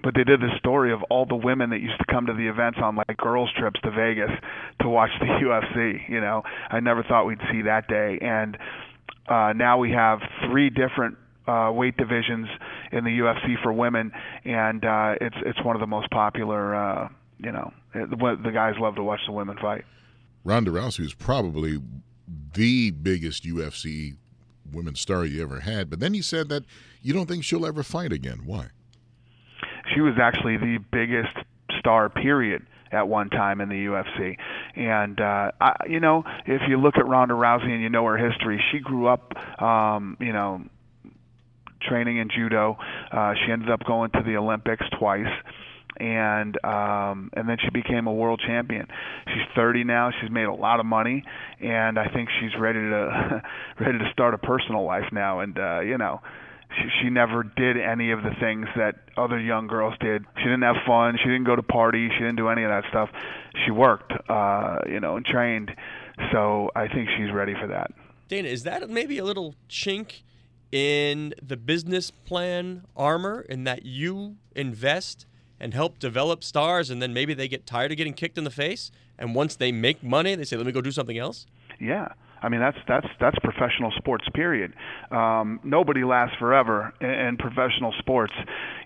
but 0.02 0.14
they 0.14 0.24
did 0.24 0.40
this 0.40 0.50
story 0.58 0.92
of 0.92 1.02
all 1.10 1.26
the 1.26 1.36
women 1.36 1.70
that 1.70 1.80
used 1.80 1.98
to 1.98 2.04
come 2.06 2.26
to 2.26 2.32
the 2.32 2.48
events 2.48 2.78
on 2.82 2.96
like 2.96 3.16
girls 3.16 3.50
trips 3.56 3.80
to 3.82 3.90
Vegas 3.90 4.30
to 4.80 4.88
watch 4.88 5.10
the 5.20 5.26
UFC. 5.26 6.08
You 6.08 6.20
know, 6.20 6.42
I 6.70 6.80
never 6.80 7.02
thought 7.02 7.26
we'd 7.26 7.40
see 7.50 7.62
that 7.62 7.88
day, 7.88 8.18
and 8.20 8.56
uh, 9.28 9.52
now 9.54 9.78
we 9.78 9.92
have 9.92 10.20
three 10.48 10.70
different 10.70 11.16
uh, 11.46 11.70
weight 11.72 11.96
divisions 11.96 12.48
in 12.90 13.04
the 13.04 13.10
UFC 13.10 13.62
for 13.62 13.72
women, 13.72 14.12
and 14.44 14.84
uh, 14.84 15.14
it's 15.20 15.36
it's 15.44 15.64
one 15.64 15.76
of 15.76 15.80
the 15.80 15.86
most 15.86 16.10
popular. 16.10 16.74
Uh, 16.74 17.08
you 17.42 17.52
know, 17.52 17.72
the, 17.94 18.38
the 18.42 18.50
guys 18.52 18.74
love 18.78 18.94
to 18.96 19.02
watch 19.02 19.20
the 19.26 19.32
women 19.32 19.56
fight. 19.60 19.84
Ronda 20.44 20.70
Rousey 20.70 21.00
is 21.04 21.14
probably 21.14 21.78
the 22.54 22.90
biggest 22.90 23.44
UFC 23.44 24.16
women's 24.72 25.00
star 25.00 25.24
you 25.24 25.42
ever 25.42 25.60
had, 25.60 25.90
but 25.90 26.00
then 26.00 26.14
you 26.14 26.22
said 26.22 26.48
that 26.48 26.64
you 27.02 27.12
don't 27.12 27.26
think 27.26 27.44
she'll 27.44 27.66
ever 27.66 27.82
fight 27.82 28.12
again. 28.12 28.42
Why? 28.44 28.68
she 29.94 30.00
was 30.00 30.14
actually 30.20 30.56
the 30.56 30.78
biggest 30.90 31.36
star 31.78 32.08
period 32.08 32.66
at 32.92 33.08
one 33.08 33.28
time 33.30 33.60
in 33.60 33.68
the 33.68 33.86
UFC. 33.86 34.36
And 34.76 35.20
uh 35.20 35.50
I, 35.60 35.74
you 35.88 36.00
know, 36.00 36.24
if 36.46 36.62
you 36.68 36.78
look 36.78 36.96
at 36.96 37.06
Ronda 37.06 37.34
Rousey 37.34 37.70
and 37.70 37.82
you 37.82 37.90
know 37.90 38.04
her 38.06 38.16
history, 38.16 38.62
she 38.70 38.78
grew 38.78 39.06
up 39.06 39.32
um, 39.60 40.16
you 40.20 40.32
know, 40.32 40.62
training 41.80 42.18
in 42.18 42.28
judo. 42.30 42.78
Uh 43.10 43.34
she 43.34 43.52
ended 43.52 43.70
up 43.70 43.84
going 43.84 44.10
to 44.12 44.22
the 44.24 44.36
Olympics 44.36 44.84
twice 44.98 45.26
and 45.98 46.62
um 46.64 47.30
and 47.34 47.48
then 47.48 47.56
she 47.62 47.70
became 47.70 48.06
a 48.06 48.12
world 48.12 48.42
champion. 48.46 48.86
She's 49.26 49.46
30 49.54 49.84
now. 49.84 50.10
She's 50.20 50.30
made 50.30 50.46
a 50.46 50.54
lot 50.54 50.80
of 50.80 50.86
money 50.86 51.24
and 51.60 51.98
I 51.98 52.08
think 52.08 52.28
she's 52.40 52.58
ready 52.58 52.80
to 52.80 53.42
ready 53.80 53.98
to 53.98 54.10
start 54.12 54.34
a 54.34 54.38
personal 54.38 54.84
life 54.84 55.12
now 55.12 55.40
and 55.40 55.58
uh 55.58 55.80
you 55.80 55.98
know, 55.98 56.20
she, 56.76 56.88
she 57.02 57.10
never 57.10 57.42
did 57.42 57.76
any 57.76 58.12
of 58.12 58.22
the 58.22 58.30
things 58.40 58.66
that 58.76 58.96
other 59.16 59.38
young 59.38 59.66
girls 59.66 59.94
did. 60.00 60.24
She 60.38 60.44
didn't 60.44 60.62
have 60.62 60.76
fun. 60.86 61.18
She 61.18 61.28
didn't 61.28 61.44
go 61.44 61.56
to 61.56 61.62
parties. 61.62 62.10
She 62.14 62.20
didn't 62.20 62.36
do 62.36 62.48
any 62.48 62.62
of 62.64 62.70
that 62.70 62.84
stuff. 62.88 63.10
She 63.64 63.70
worked, 63.70 64.12
uh, 64.28 64.78
you 64.86 65.00
know, 65.00 65.16
and 65.16 65.24
trained. 65.26 65.70
So 66.32 66.70
I 66.74 66.88
think 66.88 67.08
she's 67.16 67.32
ready 67.32 67.54
for 67.60 67.66
that. 67.68 67.90
Dana, 68.28 68.48
is 68.48 68.62
that 68.62 68.88
maybe 68.88 69.18
a 69.18 69.24
little 69.24 69.54
chink 69.68 70.22
in 70.70 71.34
the 71.42 71.56
business 71.56 72.10
plan 72.10 72.84
armor 72.96 73.42
in 73.42 73.64
that 73.64 73.84
you 73.84 74.36
invest 74.56 75.26
and 75.62 75.72
help 75.72 75.98
develop 75.98 76.44
stars 76.44 76.90
and 76.90 77.00
then 77.00 77.14
maybe 77.14 77.32
they 77.32 77.48
get 77.48 77.64
tired 77.64 77.90
of 77.92 77.96
getting 77.96 78.12
kicked 78.12 78.36
in 78.36 78.44
the 78.44 78.50
face 78.50 78.90
and 79.18 79.34
once 79.34 79.56
they 79.56 79.72
make 79.72 80.02
money 80.02 80.34
they 80.34 80.44
say 80.44 80.56
let 80.56 80.66
me 80.66 80.72
go 80.72 80.82
do 80.82 80.92
something 80.92 81.16
else? 81.16 81.46
Yeah. 81.80 82.08
I 82.42 82.48
mean, 82.48 82.60
that's 82.60 82.76
that's 82.88 83.06
that's 83.20 83.36
professional 83.38 83.92
sports. 83.92 84.24
Period. 84.34 84.74
Um, 85.12 85.60
nobody 85.62 86.02
lasts 86.02 86.36
forever 86.38 86.92
in, 87.00 87.08
in 87.08 87.36
professional 87.36 87.94
sports. 88.00 88.32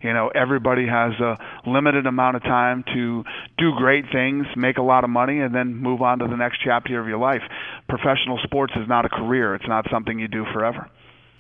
You 0.03 0.13
know, 0.13 0.29
everybody 0.29 0.87
has 0.87 1.13
a 1.15 1.39
limited 1.67 2.07
amount 2.07 2.37
of 2.37 2.43
time 2.43 2.85
to 2.93 3.25
do 3.57 3.73
great 3.77 4.05
things, 4.13 4.47
make 4.57 4.77
a 4.77 4.83
lot 4.83 5.05
of 5.05 5.11
money, 5.11 5.41
and 5.41 5.55
then 5.55 5.75
move 5.75 6.03
on 6.03 6.19
to 6.19 6.29
the 6.29 6.37
next 6.37 6.59
chapter 6.63 7.01
of 7.01 7.09
your 7.09 7.19
life. 7.19 7.43
Professional 7.89 8.39
sports 8.45 8.75
is 8.77 8.87
not 8.87 9.07
a 9.07 9.09
career. 9.09 9.55
It's 9.55 9.69
not 9.69 9.87
something 9.91 10.19
you 10.19 10.29
do 10.29 10.45
forever. 10.53 10.91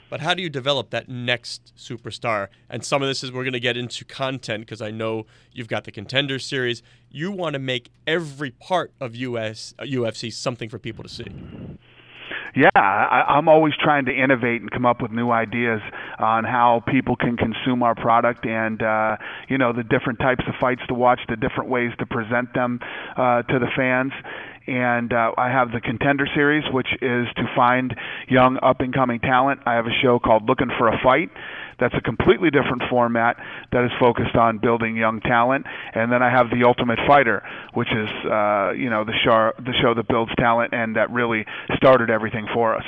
But 0.08 0.20
how 0.20 0.34
do 0.34 0.42
you 0.42 0.48
develop 0.48 0.90
that 0.90 1.08
next 1.08 1.72
superstar? 1.76 2.48
And 2.70 2.84
some 2.84 3.02
of 3.02 3.08
this 3.08 3.24
is 3.24 3.32
we're 3.32 3.44
going 3.44 3.52
to 3.52 3.60
get 3.60 3.76
into 3.76 4.04
content 4.04 4.64
because 4.64 4.80
I 4.80 4.90
know 4.90 5.26
you've 5.52 5.68
got 5.68 5.84
the 5.84 5.92
contender 5.92 6.38
series. 6.38 6.82
You 7.10 7.32
want 7.32 7.54
to 7.54 7.58
make 7.58 7.90
every 8.06 8.50
part 8.50 8.92
of 9.00 9.16
US 9.16 9.74
UFC 9.80 10.32
something 10.32 10.68
for 10.68 10.78
people 10.78 11.02
to 11.02 11.10
see. 11.10 11.26
Yeah, 12.54 12.70
I, 12.74 13.36
I'm 13.36 13.48
always 13.48 13.74
trying 13.78 14.06
to 14.06 14.12
innovate 14.12 14.62
and 14.62 14.70
come 14.70 14.86
up 14.86 15.02
with 15.02 15.10
new 15.10 15.30
ideas 15.30 15.82
on 16.18 16.44
how 16.44 16.82
people 16.88 17.14
can 17.14 17.36
consume 17.36 17.82
our 17.82 17.94
product 17.94 18.46
and 18.46 18.82
uh, 18.82 19.18
you 19.50 19.58
know 19.58 19.74
the 19.74 19.82
different 19.82 20.20
types 20.20 20.42
of 20.48 20.54
fights 20.58 20.80
to 20.88 20.94
watch, 20.94 21.20
the 21.28 21.36
different 21.36 21.68
ways 21.68 21.92
to 21.98 22.06
present 22.06 22.54
them 22.54 22.80
uh, 23.18 23.42
to 23.42 23.58
the 23.58 23.66
fans 23.76 24.12
and 24.66 25.12
uh, 25.12 25.32
I 25.36 25.48
have 25.48 25.72
the 25.72 25.80
Contender 25.80 26.26
Series, 26.34 26.64
which 26.72 26.88
is 27.00 27.26
to 27.36 27.44
find 27.54 27.94
young 28.28 28.58
up 28.62 28.80
and 28.80 28.92
coming 28.92 29.20
talent. 29.20 29.60
I 29.66 29.74
have 29.74 29.86
a 29.86 29.94
show 30.02 30.18
called 30.18 30.48
Looking 30.48 30.70
for 30.78 30.88
a 30.88 30.98
Fight. 31.02 31.30
That's 31.78 31.94
a 31.94 32.00
completely 32.00 32.50
different 32.50 32.82
format 32.88 33.36
that 33.72 33.84
is 33.84 33.90
focused 34.00 34.34
on 34.34 34.58
building 34.58 34.96
young 34.96 35.20
talent. 35.20 35.66
And 35.94 36.10
then 36.10 36.22
I 36.22 36.30
have 36.30 36.48
the 36.50 36.64
Ultimate 36.66 36.98
Fighter, 37.06 37.42
which 37.74 37.88
is 37.88 38.08
uh, 38.24 38.72
you 38.72 38.90
know 38.90 39.04
the 39.04 39.14
show 39.24 39.52
the 39.58 39.74
show 39.82 39.94
that 39.94 40.08
builds 40.08 40.32
talent 40.38 40.72
and 40.72 40.96
that 40.96 41.10
really 41.10 41.44
started 41.76 42.10
everything 42.10 42.46
for 42.52 42.74
us. 42.76 42.84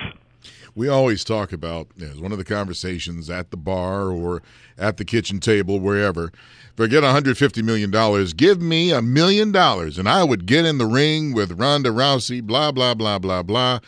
We 0.79 0.87
always 0.87 1.25
talk 1.25 1.53
about 1.53 1.89
as 2.01 2.21
one 2.21 2.31
of 2.31 2.39
the 2.39 2.45
conversations 2.45 3.29
at 3.29 3.51
the 3.51 3.57
bar 3.57 4.13
or 4.13 4.43
at 4.79 4.97
the 4.97 5.05
kitchen 5.05 5.41
table, 5.41 5.81
wherever. 5.81 6.31
Forget 6.77 7.03
$150 7.03 7.65
million. 7.65 7.91
Give 8.37 8.63
me 8.63 8.93
a 8.93 9.03
million 9.03 9.51
dollars, 9.51 9.99
and 9.99 10.09
I 10.09 10.23
would 10.23 10.47
get 10.47 10.65
in 10.65 10.79
the 10.79 10.87
ring 10.87 11.35
with 11.35 11.59
Ronda 11.59 11.91
Rousey, 11.91 12.41
blah, 12.41 12.71
blah, 12.71 12.95
blah, 12.95 13.19
blah, 13.19 13.43
blah, 13.43 13.81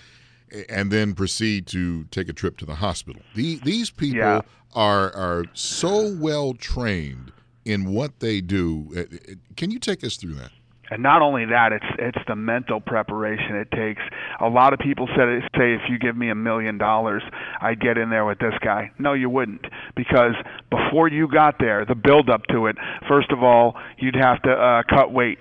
and 0.69 0.91
then 0.91 1.15
proceed 1.15 1.69
to 1.69 2.07
take 2.11 2.29
a 2.29 2.33
trip 2.33 2.57
to 2.57 2.67
the 2.67 2.75
hospital. 2.75 3.23
The, 3.37 3.61
these 3.63 3.91
people 3.91 4.19
yeah. 4.19 4.41
are, 4.75 5.15
are 5.15 5.45
so 5.55 6.13
well 6.19 6.55
trained 6.55 7.31
in 7.65 7.95
what 7.95 8.19
they 8.19 8.41
do. 8.41 8.89
Uh, 8.97 9.01
uh, 9.01 9.35
can 9.57 9.71
you 9.71 9.79
take 9.79 10.03
us 10.03 10.17
through 10.17 10.35
that? 10.35 10.51
And 10.91 11.03
not 11.03 11.23
only 11.23 11.47
that 11.47 11.73
it's 11.73 11.85
it's 11.99 12.19
the 12.27 12.37
mental 12.37 12.81
preparation 12.81 13.57
it 13.57 13.71
takes. 13.71 14.03
A 14.41 14.49
lot 14.49 14.73
of 14.73 14.79
people 14.79 15.09
said 15.17 15.29
say 15.57 15.75
if 15.75 15.83
you 15.89 15.99
give 15.99 16.17
me 16.17 16.31
a 16.31 16.35
million 16.35 16.79
dollars 16.79 17.23
i'd 17.61 17.81
get 17.81 17.97
in 17.99 18.11
there 18.11 18.25
with 18.25 18.39
this 18.39 18.55
guy. 18.63 18.91
No 18.99 19.13
you 19.13 19.31
wouldn't. 19.31 19.65
Because 19.97 20.35
before 20.71 21.09
you 21.09 21.29
got 21.29 21.57
there 21.59 21.85
the 21.85 21.95
build 21.95 22.29
up 22.29 22.43
to 22.51 22.67
it 22.67 22.77
first 23.09 23.31
of 23.31 23.43
all 23.43 23.77
you'd 23.99 24.17
have 24.17 24.43
to 24.43 24.51
uh 24.51 24.83
cut 24.89 25.13
weight 25.13 25.39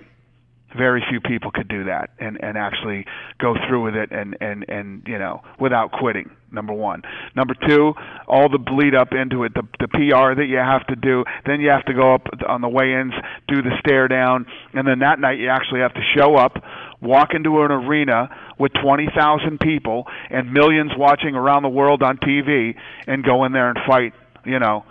very 0.76 1.02
few 1.08 1.20
people 1.20 1.50
could 1.50 1.68
do 1.68 1.84
that 1.84 2.10
and 2.18 2.42
and 2.42 2.56
actually 2.56 3.04
go 3.38 3.54
through 3.66 3.84
with 3.84 3.94
it 3.94 4.10
and 4.12 4.36
and 4.40 4.64
and 4.68 5.02
you 5.06 5.18
know 5.18 5.42
without 5.58 5.92
quitting 5.92 6.30
number 6.52 6.72
one. 6.72 7.02
Number 7.36 7.54
two 7.68 7.94
all 8.26 8.48
the 8.48 8.58
bleed 8.58 8.94
up 8.94 9.12
into 9.12 9.44
it 9.44 9.54
the 9.54 9.62
the 9.78 9.88
pr 9.88 10.34
that 10.40 10.46
you 10.48 10.56
have 10.56 10.86
to 10.86 10.96
do 10.96 11.24
then 11.46 11.60
you 11.60 11.70
have 11.70 11.84
to 11.86 11.94
go 11.94 12.14
up 12.14 12.26
on 12.48 12.60
the 12.60 12.68
weigh-ins 12.68 13.14
do 13.48 13.62
the 13.62 13.70
stare 13.80 14.08
down 14.08 14.46
and 14.72 14.86
then 14.86 15.00
that 15.00 15.18
night 15.18 15.38
you 15.38 15.48
actually 15.48 15.80
have 15.80 15.94
to 15.94 16.02
show 16.16 16.36
up 16.36 16.56
walk 17.00 17.30
into 17.34 17.62
an 17.62 17.70
arena 17.70 18.28
with 18.58 18.72
20,000 18.82 19.58
people 19.58 20.06
and 20.28 20.52
millions 20.52 20.92
watching 20.96 21.34
around 21.34 21.62
the 21.62 21.68
world 21.68 22.02
on 22.02 22.18
TV 22.18 22.74
and 23.06 23.24
go 23.24 23.44
in 23.44 23.52
there 23.52 23.70
and 23.70 23.78
fight 23.86 24.12
you 24.44 24.58
know 24.58 24.84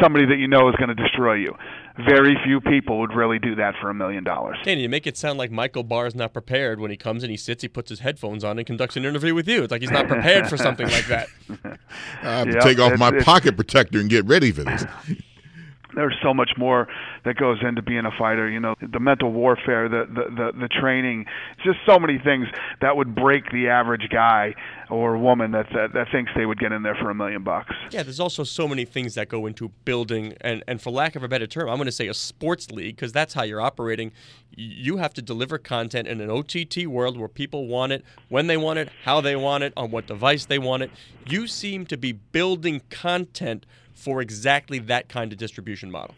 somebody 0.00 0.26
that 0.26 0.36
you 0.36 0.48
know 0.48 0.68
is 0.68 0.74
going 0.76 0.88
to 0.88 0.94
destroy 0.94 1.34
you 1.34 1.54
very 1.98 2.36
few 2.44 2.60
people 2.60 3.00
would 3.00 3.14
really 3.14 3.38
do 3.38 3.54
that 3.56 3.74
for 3.80 3.90
a 3.90 3.94
million 3.94 4.24
dollars. 4.24 4.58
Danny, 4.64 4.82
you 4.82 4.88
make 4.88 5.06
it 5.06 5.16
sound 5.16 5.38
like 5.38 5.50
Michael 5.50 5.82
Barr 5.82 6.06
is 6.06 6.14
not 6.14 6.32
prepared 6.32 6.80
when 6.80 6.90
he 6.90 6.96
comes 6.96 7.22
and 7.22 7.30
he 7.30 7.36
sits, 7.36 7.62
he 7.62 7.68
puts 7.68 7.90
his 7.90 8.00
headphones 8.00 8.44
on 8.44 8.58
and 8.58 8.66
conducts 8.66 8.96
an 8.96 9.04
interview 9.04 9.34
with 9.34 9.48
you. 9.48 9.62
It's 9.62 9.70
like 9.70 9.82
he's 9.82 9.90
not 9.90 10.08
prepared 10.08 10.48
for 10.48 10.56
something 10.56 10.88
like 10.88 11.06
that. 11.06 11.28
I 12.22 12.38
have 12.38 12.46
to 12.46 12.54
yep, 12.54 12.62
take 12.62 12.78
off 12.78 12.98
my 12.98 13.20
pocket 13.20 13.56
protector 13.56 14.00
and 14.00 14.08
get 14.08 14.24
ready 14.26 14.52
for 14.52 14.64
this. 14.64 14.84
there's 15.94 16.16
so 16.22 16.32
much 16.32 16.50
more 16.56 16.88
that 17.24 17.36
goes 17.36 17.58
into 17.62 17.82
being 17.82 18.04
a 18.04 18.10
fighter. 18.18 18.48
You 18.48 18.60
know, 18.60 18.74
the 18.80 19.00
mental 19.00 19.32
warfare, 19.32 19.88
the 19.88 20.06
the 20.06 20.24
the, 20.34 20.52
the 20.60 20.68
training, 20.68 21.26
just 21.64 21.78
so 21.86 21.98
many 21.98 22.18
things 22.18 22.48
that 22.80 22.96
would 22.96 23.14
break 23.14 23.50
the 23.52 23.68
average 23.68 24.08
guy 24.10 24.54
or 24.90 25.16
woman 25.16 25.52
that, 25.52 25.66
that 25.72 25.92
that 25.94 26.08
thinks 26.12 26.30
they 26.36 26.46
would 26.46 26.58
get 26.58 26.72
in 26.72 26.82
there 26.82 26.94
for 26.94 27.10
a 27.10 27.14
million 27.14 27.42
bucks. 27.42 27.74
Yeah, 27.90 28.02
there's 28.02 28.20
also 28.20 28.44
so 28.44 28.68
many 28.68 28.84
things 28.84 29.14
that 29.14 29.28
go 29.28 29.46
into 29.46 29.70
building, 29.84 30.34
and 30.40 30.62
and 30.66 30.80
for 30.80 30.90
lack 30.90 31.16
of 31.16 31.22
a 31.22 31.28
better 31.28 31.46
term, 31.46 31.68
I'm 31.68 31.76
going 31.76 31.86
to 31.86 31.92
say 31.92 32.08
a 32.08 32.14
sports 32.14 32.70
league 32.70 32.96
because 32.96 33.12
that's 33.12 33.34
how 33.34 33.42
you're 33.42 33.60
operating. 33.60 34.12
You 34.54 34.98
have 34.98 35.14
to 35.14 35.22
deliver 35.22 35.58
content 35.58 36.06
in 36.08 36.20
an 36.20 36.30
OTT 36.30 36.86
world 36.86 37.18
where 37.18 37.28
people 37.28 37.66
want 37.66 37.92
it, 37.92 38.04
when 38.28 38.48
they 38.48 38.56
want 38.56 38.78
it, 38.78 38.90
how 39.04 39.20
they 39.20 39.34
want 39.34 39.64
it, 39.64 39.72
on 39.76 39.90
what 39.90 40.06
device 40.06 40.44
they 40.44 40.58
want 40.58 40.82
it. 40.82 40.90
You 41.26 41.46
seem 41.46 41.86
to 41.86 41.96
be 41.96 42.12
building 42.12 42.82
content 42.90 43.64
for 44.02 44.20
exactly 44.20 44.78
that 44.80 45.08
kind 45.08 45.32
of 45.32 45.38
distribution 45.38 45.90
model. 45.90 46.14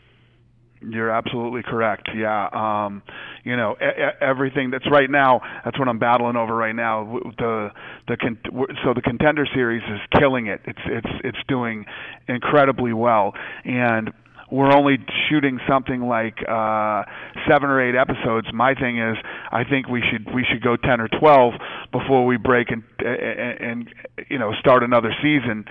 You're 0.81 1.11
absolutely 1.11 1.63
correct. 1.63 2.11
Yeah, 2.15 2.49
um, 2.53 3.03
you 3.43 3.57
know 3.57 3.77
e- 3.81 4.03
everything 4.21 4.71
that's 4.71 4.91
right 4.91 5.11
now. 5.11 5.41
That's 5.65 5.79
what 5.79 5.89
I'm 5.89 5.99
battling 5.99 6.37
over 6.37 6.55
right 6.55 6.75
now. 6.75 7.21
The 7.39 7.71
the 8.07 8.17
con- 8.17 8.39
so 8.85 8.93
the 8.95 9.01
contender 9.01 9.47
series 9.55 9.83
is 9.85 10.01
killing 10.19 10.47
it. 10.47 10.61
It's 10.67 10.81
it's 10.85 11.13
it's 11.25 11.39
doing 11.49 11.87
incredibly 12.29 12.93
well, 12.93 13.33
and 13.65 14.13
we're 14.51 14.73
only 14.73 14.99
shooting 15.29 15.59
something 15.67 16.03
like 16.03 16.37
uh, 16.47 17.05
seven 17.49 17.71
or 17.71 17.81
eight 17.81 17.97
episodes. 17.97 18.47
My 18.53 18.75
thing 18.75 18.99
is, 18.99 19.17
I 19.51 19.65
think 19.65 19.89
we 19.89 20.03
should 20.11 20.35
we 20.35 20.45
should 20.45 20.63
go 20.63 20.77
ten 20.77 21.01
or 21.01 21.09
twelve 21.09 21.55
before 21.93 22.27
we 22.27 22.37
break 22.37 22.71
and 22.71 22.83
and, 22.99 23.61
and 23.61 23.95
you 24.29 24.39
know 24.39 24.53
start 24.61 24.83
another 24.83 25.15
season. 25.23 25.65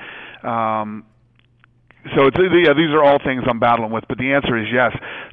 Um, 0.44 1.06
so 2.16 2.28
it's 2.28 2.38
yeah, 2.38 2.74
these 2.74 2.92
are 2.92 3.04
all 3.04 3.18
things 3.24 3.44
I'm 3.48 3.60
battling 3.60 3.92
with, 3.92 4.04
but 4.10 4.18
the 4.18 4.34
answer 4.34 4.58
is 4.58 4.68
yes. 4.72 4.92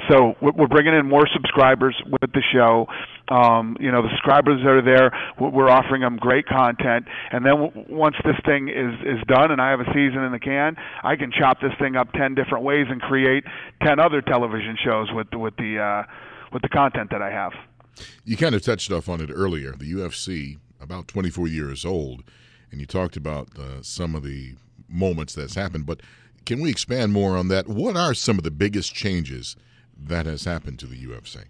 So 0.09 0.35
we're 0.41 0.69
bringing 0.69 0.95
in 0.95 1.09
more 1.09 1.27
subscribers 1.33 2.01
with 2.07 2.31
the 2.33 2.43
show. 2.53 2.87
Um, 3.29 3.77
you 3.81 3.91
know, 3.91 4.03
the 4.03 4.09
subscribers 4.11 4.61
that 4.63 4.71
are 4.71 4.83
there, 4.83 5.11
we're 5.39 5.69
offering 5.69 6.03
them 6.03 6.17
great 6.17 6.47
content, 6.47 7.07
and 7.33 7.45
then 7.45 7.87
once 7.89 8.17
this 8.25 8.37
thing 8.47 8.69
is 8.69 8.95
is 9.03 9.19
done, 9.27 9.51
and 9.51 9.61
I 9.61 9.71
have 9.71 9.81
a 9.81 9.87
season 9.87 10.23
in 10.23 10.33
the 10.33 10.39
can, 10.39 10.77
I 11.03 11.17
can 11.17 11.33
chop 11.33 11.61
this 11.61 11.73
thing 11.79 11.97
up 11.97 12.13
ten 12.13 12.35
different 12.35 12.65
ways 12.65 12.87
and 12.89 13.01
create 13.01 13.45
ten 13.83 13.99
other 13.99 14.23
television 14.23 14.77
shows 14.83 15.09
with 15.13 15.29
with 15.33 15.57
the 15.57 15.79
uh, 15.79 16.11
with 16.53 16.63
the 16.63 16.69
content 16.69 17.11
that 17.11 17.23
I 17.23 17.31
have. 17.31 17.53
You 18.25 18.37
kind 18.37 18.55
of 18.55 18.63
touched 18.63 18.93
off 18.93 19.09
on 19.09 19.21
it 19.21 19.31
earlier. 19.33 19.73
The 19.73 19.93
UFC, 19.93 20.59
about 20.81 21.09
24 21.09 21.49
years 21.49 21.85
old, 21.85 22.23
and 22.71 22.81
you 22.81 22.87
talked 22.87 23.17
about 23.17 23.49
uh, 23.59 23.83
some 23.83 24.15
of 24.15 24.23
the 24.23 24.55
moments 24.89 25.35
that's 25.35 25.55
happened, 25.55 25.87
but 25.87 26.01
can 26.47 26.61
we 26.61 26.71
expand 26.71 27.13
more 27.13 27.37
on 27.37 27.49
that? 27.49 27.69
What 27.69 27.97
are 27.97 28.15
some 28.15 28.39
of 28.39 28.45
the 28.45 28.51
biggest 28.51 28.95
changes 28.95 29.57
that 29.97 30.27
has 30.27 30.45
happened 30.45 30.79
to 30.81 30.87
the 30.87 30.97
UFC? 30.97 31.45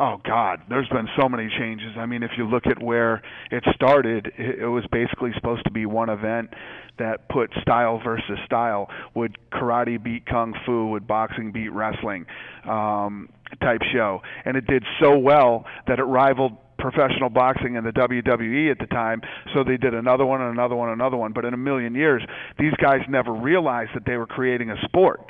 Oh 0.00 0.20
God, 0.24 0.60
there's 0.68 0.88
been 0.88 1.08
so 1.20 1.28
many 1.28 1.48
changes. 1.58 1.96
I 1.98 2.06
mean, 2.06 2.22
if 2.22 2.30
you 2.38 2.48
look 2.48 2.68
at 2.68 2.80
where 2.80 3.20
it 3.50 3.64
started, 3.74 4.32
it 4.38 4.70
was 4.70 4.84
basically 4.92 5.32
supposed 5.34 5.64
to 5.64 5.72
be 5.72 5.86
one 5.86 6.08
event 6.08 6.50
that 6.98 7.28
put 7.28 7.50
style 7.60 8.00
versus 8.04 8.38
style. 8.46 8.88
Would 9.14 9.38
karate 9.52 10.00
beat 10.00 10.24
kung 10.24 10.54
fu? 10.64 10.90
Would 10.90 11.08
boxing 11.08 11.50
beat 11.50 11.70
wrestling? 11.72 12.26
Um, 12.64 13.28
type 13.60 13.80
show, 13.92 14.22
and 14.44 14.56
it 14.56 14.66
did 14.68 14.84
so 15.00 15.18
well 15.18 15.64
that 15.88 15.98
it 15.98 16.04
rivaled 16.04 16.52
professional 16.78 17.28
boxing 17.28 17.76
and 17.76 17.86
the 17.86 17.92
WWE 17.92 18.70
at 18.70 18.78
the 18.78 18.86
time, 18.86 19.20
so 19.54 19.64
they 19.64 19.76
did 19.76 19.94
another 19.94 20.24
one 20.24 20.40
and 20.40 20.52
another 20.52 20.74
one 20.74 20.88
and 20.88 21.00
another 21.00 21.16
one. 21.16 21.32
But 21.32 21.44
in 21.44 21.54
a 21.54 21.58
million 21.58 21.94
years, 21.94 22.22
these 22.58 22.72
guys 22.80 23.00
never 23.08 23.32
realized 23.32 23.90
that 23.94 24.04
they 24.06 24.16
were 24.16 24.26
creating 24.26 24.70
a 24.70 24.76
sport. 24.84 25.20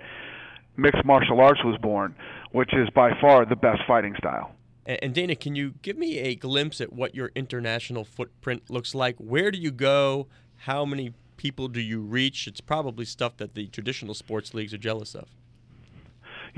Mixed 0.76 1.04
martial 1.04 1.40
arts 1.40 1.60
was 1.64 1.76
born, 1.80 2.14
which 2.52 2.72
is 2.74 2.88
by 2.94 3.10
far 3.20 3.44
the 3.44 3.56
best 3.56 3.80
fighting 3.86 4.14
style. 4.18 4.52
And 4.86 5.12
Dana, 5.12 5.34
can 5.34 5.54
you 5.54 5.74
give 5.82 5.98
me 5.98 6.18
a 6.18 6.34
glimpse 6.34 6.80
at 6.80 6.92
what 6.92 7.14
your 7.14 7.30
international 7.34 8.04
footprint 8.04 8.70
looks 8.70 8.94
like? 8.94 9.16
Where 9.18 9.50
do 9.50 9.58
you 9.58 9.70
go? 9.70 10.28
How 10.62 10.84
many 10.84 11.12
people 11.36 11.68
do 11.68 11.80
you 11.80 12.00
reach? 12.00 12.46
It's 12.46 12.60
probably 12.60 13.04
stuff 13.04 13.36
that 13.36 13.54
the 13.54 13.66
traditional 13.66 14.14
sports 14.14 14.54
leagues 14.54 14.72
are 14.72 14.78
jealous 14.78 15.14
of 15.14 15.28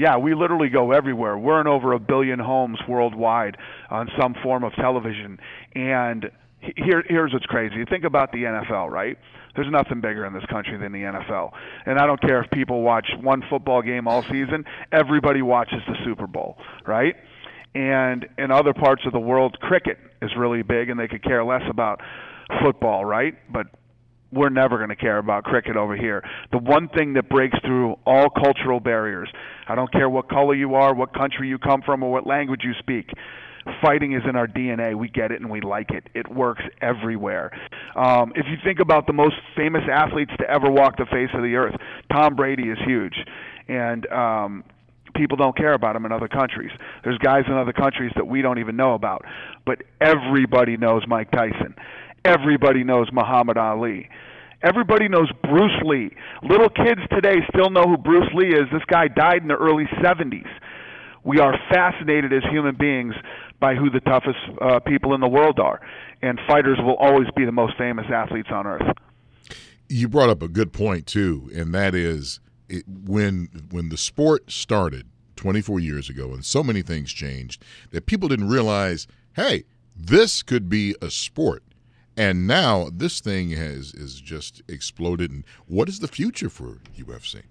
yeah, 0.01 0.17
we 0.17 0.35
literally 0.35 0.71
go 0.71 0.93
everywhere. 0.93 1.37
We're 1.37 1.61
in 1.61 1.67
over 1.67 1.93
a 1.93 1.99
billion 1.99 2.39
homes 2.39 2.79
worldwide 2.89 3.59
on 3.91 4.09
some 4.19 4.35
form 4.43 4.65
of 4.65 4.73
television. 4.75 5.39
And 5.75 6.31
here, 6.61 7.05
here's 7.07 7.35
what's 7.35 7.45
crazy. 7.45 7.85
Think 7.85 8.05
about 8.05 8.33
the 8.33 8.39
NFL, 8.39 8.89
right? 8.91 9.19
There's 9.55 9.71
nothing 9.71 10.01
bigger 10.01 10.25
in 10.25 10.33
this 10.33 10.45
country 10.47 10.79
than 10.79 10.93
the 10.93 11.01
NFL. 11.01 11.51
And 11.85 11.99
I 11.99 12.07
don't 12.07 12.21
care 12.23 12.43
if 12.43 12.51
people 12.51 12.81
watch 12.81 13.09
one 13.21 13.43
football 13.51 13.83
game 13.83 14.09
all 14.09 14.23
season, 14.23 14.65
everybody 14.91 15.43
watches 15.43 15.83
the 15.87 15.97
Super 16.03 16.27
Bowl, 16.27 16.57
right? 16.87 17.15
And 17.75 18.27
in 18.39 18.51
other 18.51 18.73
parts 18.73 19.03
of 19.05 19.13
the 19.13 19.21
world, 19.21 19.59
cricket 19.61 19.99
is 20.23 20.31
really 20.35 20.63
big, 20.63 20.89
and 20.89 20.99
they 20.99 21.09
could 21.09 21.23
care 21.23 21.45
less 21.45 21.63
about 21.69 22.01
football, 22.65 23.05
right? 23.05 23.35
But 23.53 23.67
we're 24.33 24.49
never 24.49 24.77
going 24.77 24.91
to 24.91 24.97
care 24.97 25.19
about 25.19 25.45
cricket 25.45 25.77
over 25.77 25.97
here. 25.97 26.23
The 26.53 26.59
one 26.59 26.89
thing 26.89 27.15
that 27.15 27.29
breaks 27.29 27.59
through 27.65 27.97
all 28.07 28.29
cultural 28.31 28.81
barriers, 28.81 29.29
I 29.69 29.75
don't 29.75 29.91
care 29.93 30.09
what 30.09 30.29
color 30.29 30.55
you 30.55 30.75
are, 30.75 30.95
what 30.95 31.13
country 31.13 31.49
you 31.49 31.59
come 31.59 31.83
from, 31.83 32.03
or 32.03 32.13
what 32.13 32.27
language 32.27 32.61
you 32.65 32.73
speak. 32.79 33.11
Fighting 33.83 34.15
is 34.15 34.23
in 34.29 34.37
our 34.37 34.47
DNA. 34.47 34.95
We 34.95 35.09
get 35.09 35.33
it 35.33 35.41
and 35.41 35.51
we 35.51 35.61
like 35.61 35.91
it. 35.91 36.09
It 36.15 36.31
works 36.33 36.63
everywhere. 36.81 37.51
Um, 37.95 38.33
if 38.35 38.47
you 38.47 38.57
think 38.65 38.81
about 38.81 39.07
the 39.07 39.13
most 39.13 39.37
famous 39.55 39.83
athletes 39.93 40.33
to 40.39 40.49
ever 40.49 40.71
walk 40.71 40.97
the 40.97 41.07
face 41.07 41.29
of 41.35 41.43
the 41.43 41.57
earth, 41.57 41.75
Tom 42.11 42.37
Brady 42.37 42.71
is 42.71 42.79
huge. 42.87 43.15
And 43.69 44.07
um, 44.11 44.65
people 45.15 45.37
don't 45.37 45.57
care 45.57 45.75
about 45.75 45.95
him 45.95 46.07
in 46.07 46.13
other 46.13 46.29
countries. 46.29 46.71
There's 47.05 47.19
guys 47.19 47.45
in 47.47 47.53
other 47.53 47.73
countries 47.73 48.13
that 48.17 48.27
we 48.27 48.43
don't 48.43 48.59
even 48.59 48.77
know 48.77 48.95
about. 48.95 49.25
But 49.67 49.83
everybody 50.01 50.77
knows 50.77 51.03
Mike 51.07 51.31
Tyson. 51.31 51.75
Everybody 52.25 52.85
knows 52.85 53.09
Muhammad 53.13 53.57
Ali. 53.57 54.09
Everybody 54.63 55.09
knows 55.09 55.31
Bruce 55.43 55.81
Lee. 55.85 56.11
Little 56.43 56.69
kids 56.69 57.01
today 57.11 57.37
still 57.53 57.71
know 57.71 57.85
who 57.85 57.97
Bruce 57.97 58.29
Lee 58.35 58.49
is. 58.49 58.69
This 58.71 58.83
guy 58.89 59.09
died 59.09 59.41
in 59.43 59.49
the 59.49 59.57
early 59.57 59.87
70s. 60.03 60.49
We 61.25 61.39
are 61.39 61.59
fascinated 61.71 62.33
as 62.33 62.43
human 62.51 62.77
beings 62.77 63.15
by 63.59 63.75
who 63.75 63.91
the 63.91 64.01
toughest 64.01 64.39
uh, 64.61 64.81
people 64.81 65.15
in 65.15 65.21
the 65.21 65.29
world 65.29 65.59
are. 65.59 65.81
And 66.21 66.39
fighters 66.47 66.79
will 66.83 66.97
always 66.97 67.29
be 67.37 67.47
the 67.47 67.53
most 67.53 67.77
famous 67.79 68.07
athletes 68.13 68.49
on 68.53 68.67
earth. 68.67 68.97
You 69.89 70.09
brought 70.09 70.29
up 70.29 70.43
a 70.43 70.49
good 70.49 70.73
point, 70.73 71.07
too, 71.07 71.51
and 71.55 71.75
that 71.75 71.95
is 71.95 72.41
it, 72.69 72.85
when, 72.87 73.49
when 73.71 73.89
the 73.89 73.97
sport 73.97 74.51
started 74.51 75.09
24 75.37 75.81
years 75.81 76.11
ago 76.11 76.33
and 76.35 76.45
so 76.45 76.63
many 76.63 76.83
things 76.83 77.11
changed 77.13 77.65
that 77.93 78.05
people 78.05 78.29
didn't 78.29 78.49
realize 78.49 79.07
hey, 79.37 79.65
this 79.97 80.43
could 80.43 80.69
be 80.69 80.95
a 81.01 81.09
sport 81.09 81.63
and 82.17 82.47
now 82.47 82.89
this 82.93 83.21
thing 83.21 83.51
has 83.51 83.95
is 83.95 84.21
just 84.21 84.63
exploded. 84.69 85.31
And 85.31 85.45
what 85.67 85.89
is 85.89 86.01
the 86.01 86.09
future 86.09 86.51
for 86.51 86.79
UFC? 86.97 87.43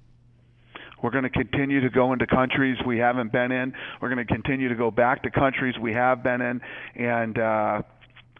We're 1.01 1.11
going 1.11 1.23
to 1.23 1.29
continue 1.29 1.79
to 1.81 1.89
go 1.89 2.11
into 2.11 2.27
countries 2.27 2.77
we 2.85 2.97
haven't 2.97 3.31
been 3.31 3.51
in. 3.51 3.73
We're 4.01 4.13
going 4.13 4.25
to 4.25 4.31
continue 4.33 4.67
to 4.67 4.75
go 4.75 4.91
back 4.91 5.23
to 5.23 5.31
countries 5.31 5.75
we 5.79 5.93
have 5.93 6.23
been 6.23 6.41
in, 6.41 6.61
and 6.95 7.39
uh, 7.39 7.81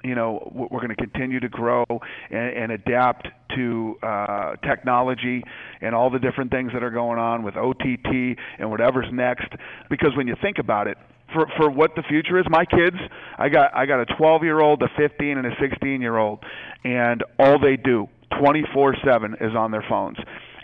you 0.04 0.14
know 0.14 0.52
we're 0.54 0.80
going 0.80 0.90
to 0.90 0.96
continue 0.96 1.40
to 1.40 1.50
grow 1.50 1.86
and, 2.30 2.58
and 2.58 2.72
adapt 2.72 3.30
to 3.56 3.98
uh, 4.04 4.56
technology 4.58 5.44
and 5.82 5.96
all 5.96 6.10
the 6.10 6.20
different 6.20 6.52
things 6.52 6.74
that 6.74 6.84
are 6.84 6.92
going 6.92 7.18
on 7.18 7.44
with 7.44 7.56
OTT 7.56 8.38
and 8.60 8.70
whatever's 8.70 9.12
next. 9.12 9.54
Because 9.90 10.16
when 10.18 10.28
you 10.28 10.36
think 10.42 10.58
about 10.60 10.88
it, 10.88 10.98
for 11.34 11.48
for 11.58 11.70
what 11.70 11.96
the 11.96 12.04
future 12.04 12.40
is. 12.40 12.46
My 12.50 12.66
kids, 12.66 12.98
I 13.38 13.50
got 13.50 13.76
I 13.76 13.86
got 13.86 14.02
a 14.02 14.06
12 14.18 14.44
year 14.44 14.60
old, 14.60 14.82
a 14.82 14.88
15, 14.98 15.38
and 15.38 15.48
a 15.48 15.56
16 15.60 16.02
year 16.02 16.18
old, 16.18 16.40
and 16.84 17.24
all 17.38 17.60
they 17.60 17.78
do 17.78 18.08
24/7 18.32 19.36
is 19.42 19.56
on 19.56 19.72
their 19.72 19.86
phones. 19.88 20.18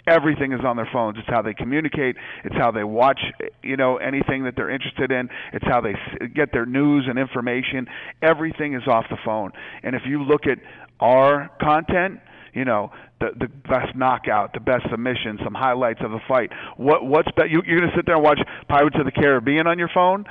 Everything 0.07 0.51
is 0.51 0.59
on 0.63 0.75
their 0.75 0.87
phones. 0.93 1.17
It's 1.17 1.27
how 1.27 1.41
they 1.41 1.55
communicate. 1.55 2.15
It's 2.43 2.55
how 2.55 2.69
they 2.69 2.83
watch, 2.83 3.19
you 3.63 3.75
know, 3.75 3.97
anything 3.97 4.43
that 4.43 4.55
they're 4.55 4.69
interested 4.69 5.11
in. 5.11 5.29
It's 5.51 5.65
how 5.65 5.81
they 5.81 5.95
get 6.35 6.51
their 6.51 6.67
news 6.67 7.05
and 7.09 7.17
information. 7.17 7.87
Everything 8.21 8.75
is 8.75 8.83
off 8.87 9.05
the 9.09 9.17
phone. 9.25 9.51
And 9.81 9.95
if 9.95 10.03
you 10.05 10.23
look 10.23 10.45
at 10.45 10.59
our 10.99 11.49
content, 11.59 12.19
you 12.53 12.65
know, 12.65 12.91
the 13.19 13.31
the 13.37 13.47
best 13.47 13.95
knockout, 13.95 14.53
the 14.53 14.59
best 14.59 14.83
submission, 14.89 15.39
some 15.43 15.53
highlights 15.53 15.99
of 16.03 16.11
the 16.11 16.19
fight. 16.27 16.51
What 16.77 17.05
what's 17.05 17.29
be- 17.31 17.49
you, 17.49 17.61
you're 17.65 17.79
gonna 17.81 17.91
sit 17.95 18.05
there 18.05 18.15
and 18.15 18.23
watch 18.23 18.39
Pirates 18.69 18.95
of 18.97 19.05
the 19.05 19.11
Caribbean 19.11 19.67
on 19.67 19.77
your 19.77 19.89
phone? 19.93 20.25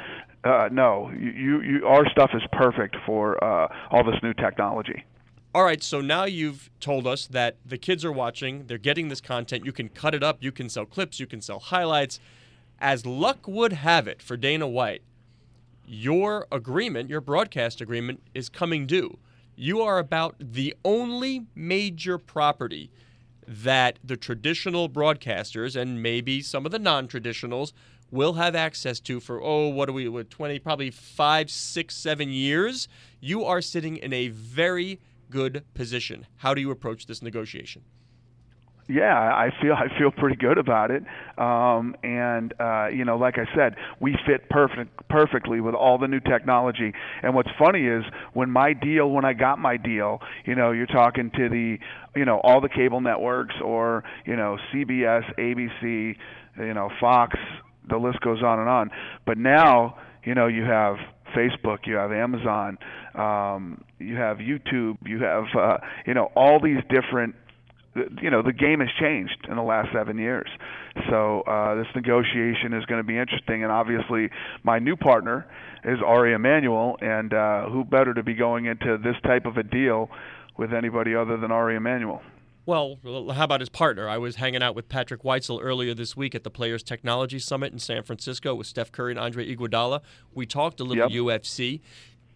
Uh, 0.44 0.68
no, 0.70 1.10
you, 1.18 1.62
you 1.62 1.86
our 1.86 2.08
stuff 2.10 2.30
is 2.34 2.42
perfect 2.52 2.96
for 3.06 3.42
uh, 3.42 3.68
all 3.90 4.04
this 4.04 4.20
new 4.22 4.34
technology. 4.34 5.04
All 5.54 5.64
right, 5.64 5.82
so 5.82 6.00
now 6.00 6.24
you've 6.24 6.68
told 6.80 7.06
us 7.06 7.26
that 7.28 7.56
the 7.64 7.78
kids 7.78 8.04
are 8.04 8.12
watching, 8.12 8.66
they're 8.66 8.76
getting 8.76 9.08
this 9.08 9.20
content. 9.20 9.64
You 9.64 9.72
can 9.72 9.88
cut 9.88 10.14
it 10.14 10.22
up, 10.22 10.38
you 10.42 10.50
can 10.50 10.68
sell 10.68 10.84
clips, 10.84 11.20
you 11.20 11.26
can 11.26 11.40
sell 11.40 11.60
highlights. 11.60 12.18
As 12.80 13.06
luck 13.06 13.46
would 13.46 13.72
have 13.72 14.08
it 14.08 14.20
for 14.20 14.36
Dana 14.36 14.66
White, 14.66 15.02
your 15.86 16.48
agreement, 16.50 17.08
your 17.08 17.20
broadcast 17.20 17.80
agreement, 17.80 18.20
is 18.34 18.48
coming 18.48 18.86
due 18.86 19.16
you 19.56 19.80
are 19.80 19.98
about 19.98 20.36
the 20.38 20.74
only 20.84 21.46
major 21.54 22.18
property 22.18 22.90
that 23.46 23.98
the 24.02 24.16
traditional 24.16 24.88
broadcasters 24.88 25.76
and 25.76 26.02
maybe 26.02 26.40
some 26.40 26.64
of 26.64 26.72
the 26.72 26.78
non-traditionals 26.78 27.72
will 28.14 28.34
have 28.34 28.54
access 28.54 29.00
to 29.00 29.18
for 29.18 29.42
oh 29.42 29.68
what 29.68 29.88
are 29.88 29.92
we 29.92 30.08
with 30.08 30.30
20 30.30 30.58
probably 30.60 30.90
five 30.90 31.50
six 31.50 31.96
seven 31.96 32.30
years 32.30 32.88
you 33.20 33.44
are 33.44 33.60
sitting 33.60 33.96
in 33.96 34.12
a 34.12 34.28
very 34.28 35.00
good 35.30 35.64
position 35.74 36.26
how 36.36 36.54
do 36.54 36.60
you 36.60 36.70
approach 36.70 37.06
this 37.06 37.20
negotiation 37.20 37.82
yeah, 38.86 39.16
I 39.16 39.50
feel 39.62 39.72
I 39.72 39.88
feel 39.98 40.10
pretty 40.10 40.36
good 40.36 40.58
about 40.58 40.90
it. 40.90 41.04
Um, 41.38 41.96
and 42.02 42.52
uh, 42.60 42.88
you 42.88 43.04
know, 43.04 43.16
like 43.16 43.38
I 43.38 43.46
said, 43.56 43.76
we 43.98 44.14
fit 44.26 44.50
perfect 44.50 45.08
perfectly 45.08 45.60
with 45.60 45.74
all 45.74 45.96
the 45.96 46.06
new 46.06 46.20
technology. 46.20 46.92
And 47.22 47.34
what's 47.34 47.48
funny 47.58 47.86
is 47.86 48.04
when 48.34 48.50
my 48.50 48.74
deal, 48.74 49.10
when 49.10 49.24
I 49.24 49.32
got 49.32 49.58
my 49.58 49.78
deal, 49.78 50.20
you 50.44 50.54
know, 50.54 50.72
you're 50.72 50.86
talking 50.86 51.30
to 51.30 51.48
the, 51.48 51.78
you 52.14 52.26
know, 52.26 52.40
all 52.44 52.60
the 52.60 52.68
cable 52.68 53.00
networks 53.00 53.54
or 53.64 54.04
you 54.26 54.36
know 54.36 54.58
CBS, 54.72 55.22
ABC, 55.38 56.16
you 56.58 56.74
know, 56.74 56.90
Fox. 57.00 57.38
The 57.88 57.96
list 57.96 58.20
goes 58.20 58.42
on 58.42 58.58
and 58.58 58.68
on. 58.68 58.90
But 59.26 59.38
now, 59.38 59.96
you 60.24 60.34
know, 60.34 60.46
you 60.46 60.64
have 60.64 60.96
Facebook, 61.36 61.86
you 61.86 61.96
have 61.96 62.12
Amazon, 62.12 62.78
um, 63.14 63.84
you 63.98 64.16
have 64.16 64.38
YouTube, 64.38 64.96
you 65.04 65.22
have 65.22 65.44
uh, 65.58 65.78
you 66.06 66.14
know 66.14 66.30
all 66.36 66.60
these 66.62 66.78
different 66.88 67.34
you 68.20 68.30
know 68.30 68.42
the 68.42 68.52
game 68.52 68.80
has 68.80 68.88
changed 69.00 69.46
in 69.48 69.56
the 69.56 69.62
last 69.62 69.88
seven 69.92 70.18
years. 70.18 70.48
So 71.10 71.42
uh, 71.42 71.74
this 71.74 71.86
negotiation 71.94 72.72
is 72.72 72.84
going 72.86 73.00
to 73.00 73.06
be 73.06 73.18
interesting, 73.18 73.62
and 73.62 73.72
obviously 73.72 74.30
my 74.62 74.78
new 74.78 74.96
partner 74.96 75.46
is 75.84 75.98
Ari 76.04 76.34
Emanuel, 76.34 76.96
and 77.00 77.32
uh, 77.32 77.68
who 77.68 77.84
better 77.84 78.14
to 78.14 78.22
be 78.22 78.34
going 78.34 78.66
into 78.66 78.96
this 79.02 79.16
type 79.24 79.46
of 79.46 79.56
a 79.56 79.62
deal 79.62 80.08
with 80.56 80.72
anybody 80.72 81.14
other 81.14 81.36
than 81.36 81.50
Ari 81.50 81.76
Emanuel? 81.76 82.22
Well, 82.66 82.98
how 83.34 83.44
about 83.44 83.60
his 83.60 83.68
partner? 83.68 84.08
I 84.08 84.16
was 84.16 84.36
hanging 84.36 84.62
out 84.62 84.74
with 84.74 84.88
Patrick 84.88 85.22
Whitesell 85.22 85.60
earlier 85.62 85.92
this 85.92 86.16
week 86.16 86.34
at 86.34 86.44
the 86.44 86.50
Players 86.50 86.82
Technology 86.82 87.38
Summit 87.38 87.74
in 87.74 87.78
San 87.78 88.02
Francisco 88.02 88.54
with 88.54 88.66
Steph 88.66 88.90
Curry 88.90 89.12
and 89.12 89.18
Andre 89.20 89.54
Iguodala. 89.54 90.00
We 90.32 90.46
talked 90.46 90.80
a 90.80 90.84
little 90.84 91.10
Yep. 91.10 91.24
UFC. 91.42 91.82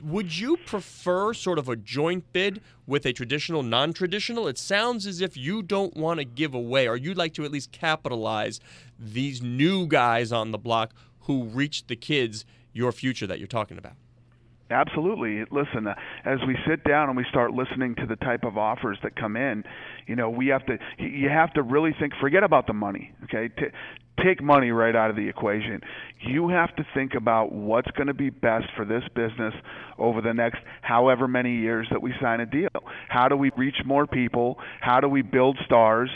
Would 0.02 0.38
you 0.38 0.58
prefer 0.58 1.32
sort 1.32 1.58
of 1.58 1.68
a 1.68 1.76
joint 1.76 2.30
bid 2.32 2.60
with 2.86 3.06
a 3.06 3.12
traditional, 3.14 3.62
non-traditional? 3.62 4.46
It 4.48 4.58
sounds 4.58 5.06
as 5.06 5.20
if 5.22 5.36
you 5.36 5.62
don't 5.62 5.96
want 5.96 6.18
to 6.18 6.24
give 6.24 6.52
away, 6.54 6.86
or 6.86 6.96
you'd 6.96 7.16
like 7.16 7.32
to 7.34 7.44
at 7.44 7.50
least 7.50 7.72
capitalize 7.72 8.60
these 8.98 9.42
new 9.42 9.86
guys 9.86 10.30
on 10.30 10.50
the 10.50 10.58
block 10.58 10.92
who 11.20 11.44
reach 11.44 11.86
the 11.86 11.96
kids 11.96 12.44
your 12.74 12.92
future 12.92 13.26
that 13.26 13.38
you're 13.38 13.48
talking 13.48 13.78
about. 13.78 13.94
Absolutely. 14.70 15.44
Listen, 15.50 15.86
uh, 15.86 15.94
as 16.24 16.38
we 16.46 16.56
sit 16.68 16.84
down 16.84 17.08
and 17.08 17.16
we 17.16 17.24
start 17.30 17.52
listening 17.52 17.94
to 17.96 18.06
the 18.06 18.16
type 18.16 18.44
of 18.44 18.58
offers 18.58 18.98
that 19.02 19.16
come 19.16 19.36
in, 19.36 19.64
you 20.06 20.14
know, 20.14 20.28
we 20.28 20.48
have 20.48 20.64
to 20.66 20.78
you 20.98 21.28
have 21.30 21.52
to 21.54 21.62
really 21.62 21.94
think 21.98 22.12
forget 22.20 22.42
about 22.44 22.66
the 22.66 22.74
money, 22.74 23.12
okay? 23.24 23.48
T- 23.48 23.68
take 24.22 24.42
money 24.42 24.70
right 24.70 24.94
out 24.94 25.08
of 25.10 25.16
the 25.16 25.26
equation. 25.28 25.80
You 26.20 26.48
have 26.48 26.74
to 26.76 26.84
think 26.92 27.14
about 27.14 27.52
what's 27.52 27.90
going 27.92 28.08
to 28.08 28.14
be 28.14 28.28
best 28.30 28.66
for 28.76 28.84
this 28.84 29.02
business 29.14 29.54
over 29.96 30.20
the 30.20 30.34
next 30.34 30.58
however 30.82 31.26
many 31.28 31.56
years 31.56 31.86
that 31.90 32.02
we 32.02 32.12
sign 32.20 32.40
a 32.40 32.46
deal. 32.46 32.68
How 33.08 33.28
do 33.28 33.36
we 33.36 33.50
reach 33.56 33.76
more 33.86 34.06
people? 34.06 34.58
How 34.80 35.00
do 35.00 35.08
we 35.08 35.22
build 35.22 35.56
stars? 35.64 36.10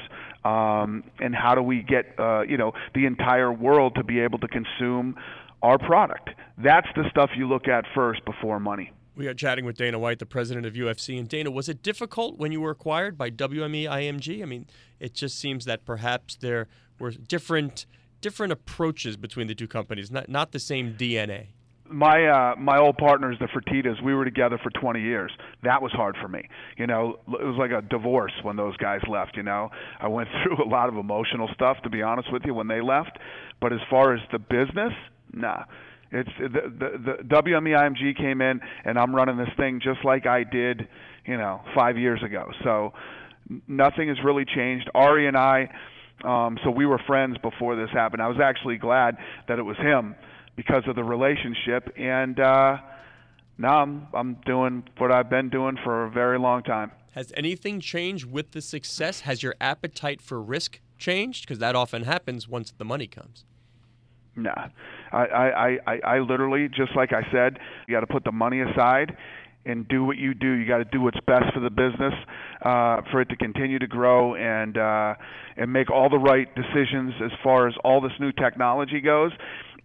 Um, 0.44 1.04
and 1.20 1.34
how 1.34 1.54
do 1.54 1.62
we 1.62 1.82
get 1.82 2.06
uh, 2.18 2.42
you 2.42 2.58
know 2.58 2.72
the 2.94 3.06
entire 3.06 3.52
world 3.52 3.94
to 3.94 4.04
be 4.04 4.20
able 4.20 4.40
to 4.40 4.48
consume 4.48 5.14
our 5.62 5.78
product? 5.78 6.30
That's 6.58 6.88
the 6.96 7.04
stuff 7.10 7.30
you 7.36 7.48
look 7.48 7.68
at 7.68 7.84
first 7.94 8.24
before 8.24 8.60
money. 8.60 8.92
We 9.14 9.26
are 9.26 9.34
chatting 9.34 9.64
with 9.66 9.76
Dana 9.76 9.98
White, 9.98 10.18
the 10.20 10.26
president 10.26 10.64
of 10.64 10.72
UFC. 10.72 11.18
And 11.18 11.28
Dana, 11.28 11.50
was 11.50 11.68
it 11.68 11.82
difficult 11.82 12.38
when 12.38 12.50
you 12.50 12.60
were 12.60 12.70
acquired 12.70 13.18
by 13.18 13.30
WME 13.30 13.84
IMG? 13.84 14.42
I 14.42 14.46
mean, 14.46 14.66
it 15.00 15.12
just 15.14 15.38
seems 15.38 15.66
that 15.66 15.84
perhaps 15.84 16.34
there 16.36 16.68
were 16.98 17.10
different 17.10 17.86
different 18.22 18.52
approaches 18.52 19.16
between 19.16 19.48
the 19.48 19.54
two 19.54 19.68
companies, 19.68 20.10
not 20.10 20.28
not 20.28 20.52
the 20.52 20.58
same 20.60 20.94
DNA. 20.94 21.48
my 21.90 22.24
uh 22.24 22.54
my 22.56 22.78
old 22.78 22.96
partners 22.96 23.36
the 23.38 23.46
Fertittas 23.48 24.02
we 24.02 24.14
were 24.14 24.24
together 24.24 24.58
for 24.62 24.70
20 24.70 25.00
years 25.02 25.30
that 25.62 25.82
was 25.82 25.92
hard 25.92 26.16
for 26.22 26.28
me 26.28 26.48
you 26.78 26.86
know 26.86 27.18
it 27.28 27.44
was 27.44 27.56
like 27.58 27.70
a 27.70 27.82
divorce 27.82 28.32
when 28.42 28.56
those 28.56 28.74
guys 28.78 29.00
left 29.10 29.36
you 29.36 29.42
know 29.42 29.68
i 30.00 30.08
went 30.08 30.28
through 30.42 30.64
a 30.64 30.68
lot 30.68 30.88
of 30.88 30.96
emotional 30.96 31.48
stuff 31.52 31.76
to 31.82 31.90
be 31.90 32.00
honest 32.00 32.32
with 32.32 32.42
you 32.46 32.54
when 32.54 32.68
they 32.68 32.80
left 32.80 33.18
but 33.60 33.72
as 33.74 33.80
far 33.90 34.14
as 34.14 34.20
the 34.30 34.38
business 34.38 34.92
nah 35.32 35.64
it's 36.12 36.30
the 36.38 36.48
the, 36.48 37.16
the 37.22 37.34
WME 37.34 37.76
IMG 37.76 38.16
came 38.16 38.40
in 38.40 38.60
and 38.84 38.98
I'm 38.98 39.14
running 39.14 39.36
this 39.36 39.48
thing 39.56 39.80
just 39.82 40.04
like 40.04 40.26
I 40.26 40.44
did 40.44 40.88
you 41.26 41.36
know 41.36 41.60
5 41.74 41.98
years 41.98 42.22
ago 42.22 42.50
so 42.64 42.92
nothing 43.66 44.08
has 44.08 44.18
really 44.24 44.44
changed 44.44 44.90
Ari 44.94 45.26
and 45.26 45.36
I 45.36 45.68
um 46.24 46.58
so 46.64 46.70
we 46.70 46.86
were 46.86 47.00
friends 47.06 47.36
before 47.38 47.74
this 47.74 47.90
happened 47.90 48.22
i 48.22 48.28
was 48.28 48.38
actually 48.40 48.76
glad 48.76 49.16
that 49.48 49.58
it 49.58 49.62
was 49.62 49.76
him 49.78 50.14
because 50.54 50.84
of 50.86 50.94
the 50.94 51.02
relationship 51.02 51.92
and 51.96 52.38
uh 52.38 52.76
now 53.58 53.82
I'm 53.82 54.08
I'm 54.12 54.34
doing 54.46 54.84
what 54.98 55.12
I've 55.12 55.30
been 55.30 55.48
doing 55.48 55.78
for 55.82 56.04
a 56.04 56.10
very 56.10 56.38
long 56.38 56.62
time. 56.62 56.90
Has 57.12 57.32
anything 57.36 57.80
changed 57.80 58.30
with 58.30 58.52
the 58.52 58.62
success? 58.62 59.20
Has 59.20 59.42
your 59.42 59.54
appetite 59.60 60.20
for 60.22 60.40
risk 60.42 60.80
changed? 60.98 61.46
Because 61.46 61.58
that 61.58 61.76
often 61.76 62.04
happens 62.04 62.48
once 62.48 62.72
the 62.76 62.84
money 62.84 63.06
comes. 63.06 63.44
Nah. 64.36 64.68
I 65.12 65.18
I 65.18 65.78
I 65.86 65.98
I 66.04 66.18
literally 66.20 66.68
just 66.68 66.96
like 66.96 67.12
I 67.12 67.22
said, 67.32 67.58
you 67.86 67.94
got 67.94 68.00
to 68.00 68.06
put 68.06 68.24
the 68.24 68.32
money 68.32 68.60
aside 68.60 69.16
and 69.64 69.86
do 69.88 70.04
what 70.04 70.16
you 70.16 70.34
do. 70.34 70.52
You 70.52 70.66
got 70.66 70.78
to 70.78 70.84
do 70.84 71.00
what's 71.00 71.20
best 71.26 71.52
for 71.54 71.60
the 71.60 71.70
business, 71.70 72.14
uh, 72.62 73.02
for 73.10 73.20
it 73.20 73.28
to 73.28 73.36
continue 73.36 73.78
to 73.78 73.86
grow 73.86 74.34
and 74.34 74.76
uh, 74.76 75.14
and 75.56 75.72
make 75.72 75.90
all 75.90 76.08
the 76.08 76.18
right 76.18 76.48
decisions 76.54 77.14
as 77.24 77.30
far 77.42 77.68
as 77.68 77.74
all 77.84 78.00
this 78.00 78.12
new 78.20 78.32
technology 78.32 79.00
goes. 79.00 79.32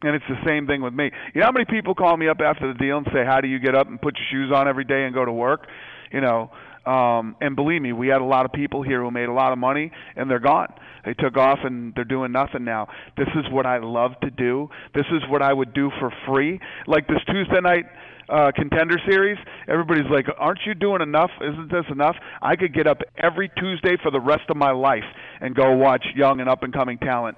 And 0.04 0.16
it's 0.16 0.26
the 0.30 0.38
same 0.46 0.68
thing 0.68 0.82
with 0.82 0.94
me. 0.94 1.10
You 1.34 1.42
know 1.42 1.48
how 1.48 1.52
many 1.52 1.66
people 1.66 1.96
call 1.96 2.18
me 2.18 2.28
up 2.28 2.38
after 2.40 2.72
the 2.72 2.78
deal 2.78 2.98
and 2.98 3.08
say, 3.12 3.26
"How 3.26 3.42
do 3.42 3.48
you 3.48 3.60
get 3.60 3.76
up 3.76 3.88
and 3.88 4.02
put 4.02 4.16
your 4.18 4.26
shoes 4.32 4.54
on 4.56 4.68
every 4.68 4.86
day 4.86 5.06
and 5.06 5.14
go 5.14 5.26
to 5.26 5.32
work?" 5.32 5.68
You 6.12 6.22
know, 6.22 6.52
um, 6.88 7.36
and 7.42 7.56
believe 7.56 7.82
me, 7.82 7.92
we 7.92 8.08
had 8.08 8.22
a 8.22 8.26
lot 8.26 8.46
of 8.46 8.54
people 8.54 8.82
here 8.82 9.02
who 9.02 9.12
made 9.12 9.28
a 9.28 9.34
lot 9.34 9.52
of 9.52 9.60
money 9.60 9.92
and 10.16 10.30
they're 10.30 10.40
gone. 10.40 10.74
They 11.06 11.14
took 11.14 11.36
off 11.38 11.60
and 11.64 11.94
they're 11.96 12.06
doing 12.06 12.32
nothing 12.32 12.64
now. 12.64 12.88
This 13.18 13.28
is 13.36 13.44
what 13.52 13.66
I 13.66 13.80
love 13.80 14.12
to 14.22 14.30
do. 14.30 14.70
This 14.96 15.06
is 15.12 15.22
what 15.30 15.42
I 15.42 15.52
would 15.52 15.74
do 15.74 15.92
for 16.00 16.12
free. 16.26 16.60
Like 16.88 17.08
this 17.08 17.20
Tuesday 17.28 17.60
night 17.62 17.86
uh, 18.30 18.52
contender 18.56 18.98
series, 19.10 19.38
everybody's 19.68 20.10
like, 20.10 20.26
"Aren't 20.38 20.60
you 20.66 20.74
doing 20.74 21.02
enough? 21.02 21.32
Isn't 21.42 21.72
this 21.72 21.86
enough?" 21.92 22.16
I 22.42 22.56
could 22.56 22.74
get 22.74 22.88
up 22.88 23.02
every 23.18 23.50
Tuesday 23.58 23.96
for 24.02 24.12
the 24.12 24.20
rest 24.20 24.50
of 24.50 24.58
my 24.58 24.72
life 24.72 25.06
and 25.40 25.56
go 25.56 25.76
watch 25.76 26.06
young 26.16 26.40
and 26.40 26.50
up 26.50 26.64
and 26.64 26.74
coming 26.74 26.98
talent 26.98 27.38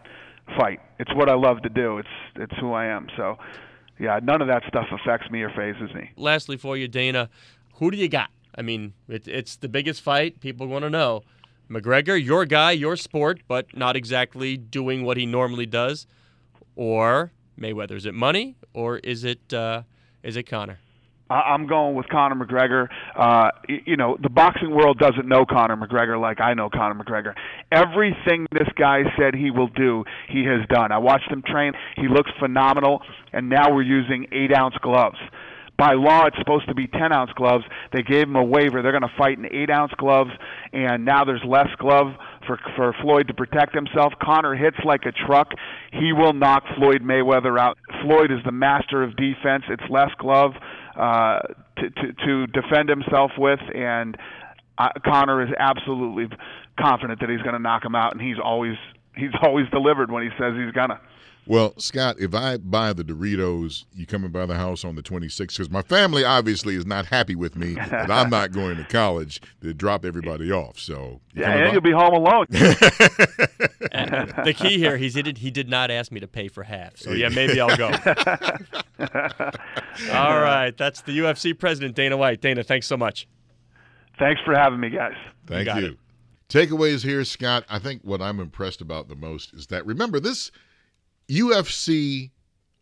fight. 0.57 0.79
It's 0.97 1.13
what 1.13 1.29
I 1.29 1.35
love 1.35 1.61
to 1.63 1.69
do. 1.69 1.99
It's 1.99 2.07
it's 2.35 2.53
who 2.59 2.73
I 2.73 2.85
am. 2.85 3.07
So, 3.17 3.37
yeah, 3.99 4.19
none 4.21 4.41
of 4.41 4.47
that 4.47 4.63
stuff 4.67 4.87
affects 4.91 5.29
me 5.29 5.41
or 5.41 5.49
fazes 5.49 5.93
me. 5.93 6.11
Lastly, 6.15 6.57
for 6.57 6.75
you, 6.75 6.87
Dana, 6.87 7.29
who 7.75 7.91
do 7.91 7.97
you 7.97 8.09
got? 8.09 8.29
I 8.55 8.61
mean, 8.61 8.93
it, 9.07 9.27
it's 9.27 9.55
the 9.55 9.69
biggest 9.69 10.01
fight. 10.01 10.39
People 10.39 10.67
want 10.67 10.83
to 10.83 10.89
know. 10.89 11.23
McGregor, 11.69 12.21
your 12.21 12.45
guy, 12.45 12.71
your 12.71 12.95
sport, 12.95 13.41
but 13.47 13.77
not 13.77 13.95
exactly 13.95 14.57
doing 14.57 15.03
what 15.03 15.17
he 15.17 15.25
normally 15.25 15.67
does. 15.67 16.07
Or 16.75 17.31
Mayweather. 17.59 17.95
Is 17.95 18.05
it 18.05 18.13
money 18.13 18.55
or 18.73 18.97
is 18.99 19.23
it 19.23 19.53
uh, 19.53 19.83
is 20.23 20.35
it 20.35 20.43
Conor? 20.43 20.79
I'm 21.31 21.67
going 21.67 21.95
with 21.95 22.07
Conor 22.09 22.43
McGregor. 22.43 22.87
Uh, 23.15 23.51
you 23.85 23.95
know, 23.95 24.17
the 24.19 24.29
boxing 24.29 24.71
world 24.71 24.97
doesn't 24.97 25.27
know 25.27 25.45
Conor 25.45 25.77
McGregor 25.77 26.19
like 26.19 26.41
I 26.41 26.55
know 26.55 26.71
Conor 26.71 27.03
McGregor. 27.03 27.35
Everything 27.71 28.47
this 28.51 28.67
guy 28.75 29.03
said 29.15 29.35
he 29.35 29.51
will 29.51 29.67
do, 29.67 30.05
he 30.27 30.43
has 30.45 30.67
done. 30.69 30.91
I 30.91 30.97
watched 30.97 31.29
him 31.29 31.43
train. 31.45 31.73
He 31.97 32.07
looks 32.07 32.31
phenomenal, 32.39 33.03
and 33.31 33.47
now 33.47 33.71
we're 33.71 33.83
using 33.83 34.25
eight 34.31 34.51
ounce 34.55 34.73
gloves. 34.81 35.19
By 35.79 35.93
law, 35.93 36.25
it's 36.25 36.35
supposed 36.37 36.67
to 36.67 36.75
be 36.75 36.87
10 36.87 37.13
ounce 37.13 37.31
gloves. 37.35 37.63
They 37.93 38.03
gave 38.03 38.23
him 38.23 38.35
a 38.35 38.43
waiver. 38.43 38.81
They're 38.81 38.91
going 38.91 39.01
to 39.01 39.17
fight 39.17 39.37
in 39.37 39.45
8 39.45 39.69
ounce 39.71 39.93
gloves, 39.97 40.31
and 40.73 41.05
now 41.05 41.23
there's 41.23 41.43
less 41.47 41.69
glove 41.79 42.07
for, 42.45 42.59
for 42.75 42.93
Floyd 43.01 43.29
to 43.29 43.33
protect 43.33 43.73
himself. 43.73 44.11
Conor 44.21 44.55
hits 44.55 44.75
like 44.83 45.05
a 45.05 45.13
truck. 45.13 45.47
He 45.93 46.11
will 46.11 46.33
knock 46.33 46.63
Floyd 46.77 47.01
Mayweather 47.01 47.57
out. 47.57 47.77
Floyd 48.03 48.29
is 48.29 48.39
the 48.43 48.51
master 48.51 49.03
of 49.03 49.15
defense. 49.15 49.63
It's 49.69 49.89
less 49.89 50.11
glove 50.19 50.51
uh, 50.99 51.39
to, 51.77 51.89
to, 51.89 52.13
to 52.25 52.47
defend 52.47 52.89
himself 52.89 53.31
with, 53.37 53.59
and 53.73 54.17
uh, 54.77 54.89
Conor 55.05 55.43
is 55.43 55.49
absolutely 55.57 56.27
confident 56.77 57.21
that 57.21 57.29
he's 57.29 57.41
going 57.41 57.53
to 57.53 57.59
knock 57.59 57.85
him 57.85 57.95
out, 57.95 58.11
and 58.11 58.21
he's 58.21 58.37
always 58.43 58.75
he's 59.15 59.31
always 59.41 59.65
delivered 59.69 60.11
when 60.11 60.23
he 60.23 60.29
says 60.37 60.53
he's 60.55 60.73
gonna. 60.73 60.99
Well, 61.49 61.73
Scott, 61.79 62.17
if 62.19 62.35
I 62.35 62.57
buy 62.57 62.93
the 62.93 63.03
Doritos, 63.03 63.85
you 63.95 64.05
coming 64.05 64.29
by 64.29 64.45
the 64.45 64.53
house 64.53 64.85
on 64.85 64.93
the 64.95 65.01
26th? 65.01 65.37
Because 65.39 65.71
my 65.71 65.81
family 65.81 66.23
obviously 66.23 66.75
is 66.75 66.85
not 66.85 67.07
happy 67.07 67.33
with 67.33 67.55
me 67.55 67.73
that 67.73 68.11
I'm 68.11 68.29
not 68.29 68.51
going 68.51 68.77
to 68.77 68.83
college 68.83 69.41
to 69.61 69.73
drop 69.73 70.05
everybody 70.05 70.51
off. 70.51 70.77
So, 70.77 71.21
you 71.33 71.41
Yeah, 71.41 71.45
coming 71.47 71.59
and 71.61 71.67
by? 71.67 71.71
you'll 71.73 71.81
be 71.81 71.91
home 71.91 72.13
alone. 72.13 72.45
The 74.45 74.53
key 74.55 74.77
here, 74.77 74.97
he 74.97 75.09
did 75.09 75.39
he 75.39 75.49
did 75.51 75.67
not 75.69 75.89
ask 75.91 76.11
me 76.11 76.19
to 76.19 76.27
pay 76.27 76.47
for 76.47 76.63
half. 76.63 76.97
So 76.97 77.11
yeah, 77.11 77.29
maybe 77.29 77.59
I'll 77.59 77.75
go. 77.75 77.87
All 80.13 80.39
right, 80.39 80.71
that's 80.77 81.01
the 81.01 81.17
UFC 81.17 81.57
president 81.57 81.95
Dana 81.95 82.15
White. 82.15 82.41
Dana, 82.41 82.63
thanks 82.63 82.85
so 82.87 82.95
much. 82.95 83.27
Thanks 84.19 84.39
for 84.45 84.53
having 84.55 84.79
me, 84.79 84.89
guys. 84.91 85.15
Thank 85.47 85.65
got 85.65 85.81
you. 85.81 85.97
Takeaways 86.49 87.03
here, 87.03 87.23
Scott. 87.25 87.63
I 87.69 87.79
think 87.79 88.03
what 88.03 88.21
I'm 88.21 88.39
impressed 88.39 88.81
about 88.81 89.07
the 89.09 89.15
most 89.15 89.53
is 89.53 89.67
that 89.67 89.85
remember 89.85 90.19
this 90.19 90.51
UFC 91.29 92.31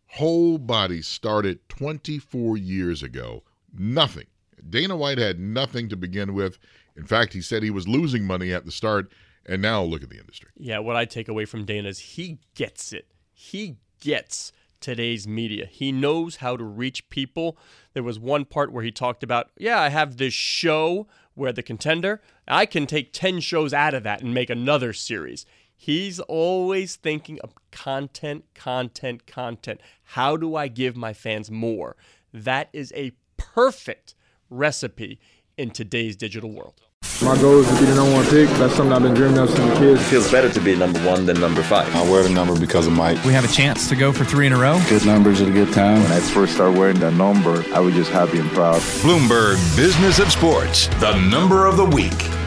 whole 0.08 0.58
body 0.58 1.02
started 1.02 1.60
24 1.68 2.56
years 2.56 3.02
ago. 3.02 3.42
Nothing. 3.76 4.26
Dana 4.68 4.96
White 4.96 5.18
had 5.18 5.38
nothing 5.38 5.88
to 5.90 5.96
begin 5.96 6.34
with. 6.34 6.58
In 6.96 7.04
fact, 7.04 7.32
he 7.32 7.40
said 7.40 7.62
he 7.62 7.70
was 7.70 7.86
losing 7.86 8.24
money 8.24 8.52
at 8.52 8.64
the 8.64 8.72
start, 8.72 9.12
and 9.46 9.62
now 9.62 9.82
look 9.82 10.02
at 10.02 10.10
the 10.10 10.18
industry. 10.18 10.50
Yeah, 10.56 10.78
what 10.78 10.96
I 10.96 11.04
take 11.04 11.28
away 11.28 11.44
from 11.44 11.64
Dana 11.64 11.88
is 11.88 11.98
he 11.98 12.38
gets 12.54 12.92
it. 12.92 13.06
He 13.32 13.76
gets 14.00 14.52
today's 14.80 15.28
media. 15.28 15.66
He 15.66 15.92
knows 15.92 16.36
how 16.36 16.56
to 16.56 16.64
reach 16.64 17.08
people. 17.10 17.56
There 17.92 18.02
was 18.02 18.18
one 18.18 18.44
part 18.44 18.72
where 18.72 18.84
he 18.84 18.90
talked 18.90 19.22
about, 19.22 19.50
yeah, 19.58 19.80
I 19.80 19.90
have 19.90 20.16
this 20.16 20.34
show 20.34 21.06
where 21.34 21.52
the 21.52 21.62
contender, 21.62 22.20
I 22.48 22.66
can 22.66 22.86
take 22.86 23.12
10 23.12 23.40
shows 23.40 23.72
out 23.72 23.94
of 23.94 24.02
that 24.02 24.22
and 24.22 24.34
make 24.34 24.50
another 24.50 24.92
series. 24.92 25.46
He's 25.80 26.18
always 26.18 26.96
thinking 26.96 27.38
of 27.40 27.54
content, 27.70 28.44
content, 28.52 29.28
content. 29.28 29.80
How 30.02 30.36
do 30.36 30.56
I 30.56 30.66
give 30.66 30.96
my 30.96 31.12
fans 31.12 31.52
more? 31.52 31.94
That 32.34 32.68
is 32.72 32.92
a 32.96 33.12
perfect 33.36 34.16
recipe 34.50 35.20
in 35.56 35.70
today's 35.70 36.16
digital 36.16 36.50
world. 36.50 36.80
My 37.22 37.40
goal 37.40 37.60
is 37.60 37.68
to 37.68 37.78
be 37.78 37.86
the 37.86 37.94
number 37.94 38.12
one 38.12 38.24
pick. 38.26 38.48
That's 38.58 38.74
something 38.74 38.92
I've 38.92 39.02
been 39.02 39.14
dreaming 39.14 39.38
of 39.38 39.50
since 39.50 39.72
a 39.72 39.78
kid. 39.78 39.98
It 39.98 40.02
feels 40.02 40.30
better 40.32 40.48
to 40.52 40.60
be 40.60 40.74
number 40.74 40.98
one 41.06 41.26
than 41.26 41.40
number 41.40 41.62
five. 41.62 41.94
I 41.94 42.02
wear 42.10 42.24
the 42.24 42.30
number 42.30 42.58
because 42.58 42.88
of 42.88 42.92
Mike. 42.92 43.24
We 43.24 43.32
have 43.32 43.44
a 43.44 43.52
chance 43.52 43.88
to 43.88 43.94
go 43.94 44.12
for 44.12 44.24
three 44.24 44.48
in 44.48 44.52
a 44.52 44.58
row. 44.58 44.80
Good 44.88 45.06
numbers 45.06 45.40
at 45.40 45.46
a 45.46 45.52
good 45.52 45.72
time. 45.72 46.02
When 46.02 46.10
I 46.10 46.18
first 46.18 46.54
started 46.54 46.76
wearing 46.76 46.98
that 46.98 47.14
number, 47.14 47.64
I 47.72 47.78
was 47.78 47.94
just 47.94 48.10
happy 48.10 48.38
and 48.40 48.50
proud. 48.50 48.80
Bloomberg 49.02 49.54
Business 49.76 50.18
of 50.18 50.32
Sports, 50.32 50.88
the 50.98 51.16
number 51.28 51.66
of 51.66 51.76
the 51.76 51.86
week. 51.86 52.37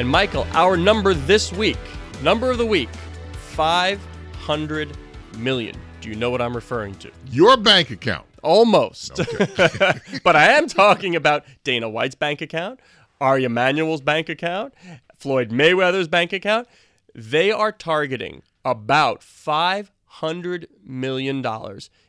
And 0.00 0.08
Michael, 0.08 0.46
our 0.52 0.78
number 0.78 1.12
this 1.12 1.52
week, 1.52 1.76
number 2.22 2.50
of 2.50 2.56
the 2.56 2.64
week, 2.64 2.88
500 3.34 4.96
million. 5.36 5.76
Do 6.00 6.08
you 6.08 6.14
know 6.14 6.30
what 6.30 6.40
I'm 6.40 6.54
referring 6.54 6.94
to? 6.94 7.10
Your 7.30 7.58
bank 7.58 7.90
account. 7.90 8.24
Almost. 8.42 9.20
Okay. 9.20 10.00
but 10.24 10.36
I 10.36 10.52
am 10.52 10.68
talking 10.68 11.16
about 11.16 11.44
Dana 11.64 11.86
White's 11.86 12.14
bank 12.14 12.40
account, 12.40 12.80
Ari 13.20 13.44
Emanuel's 13.44 14.00
bank 14.00 14.30
account, 14.30 14.72
Floyd 15.18 15.50
Mayweather's 15.50 16.08
bank 16.08 16.32
account. 16.32 16.66
They 17.14 17.52
are 17.52 17.70
targeting 17.70 18.42
about 18.64 19.20
$500 19.20 20.64
million 20.82 21.44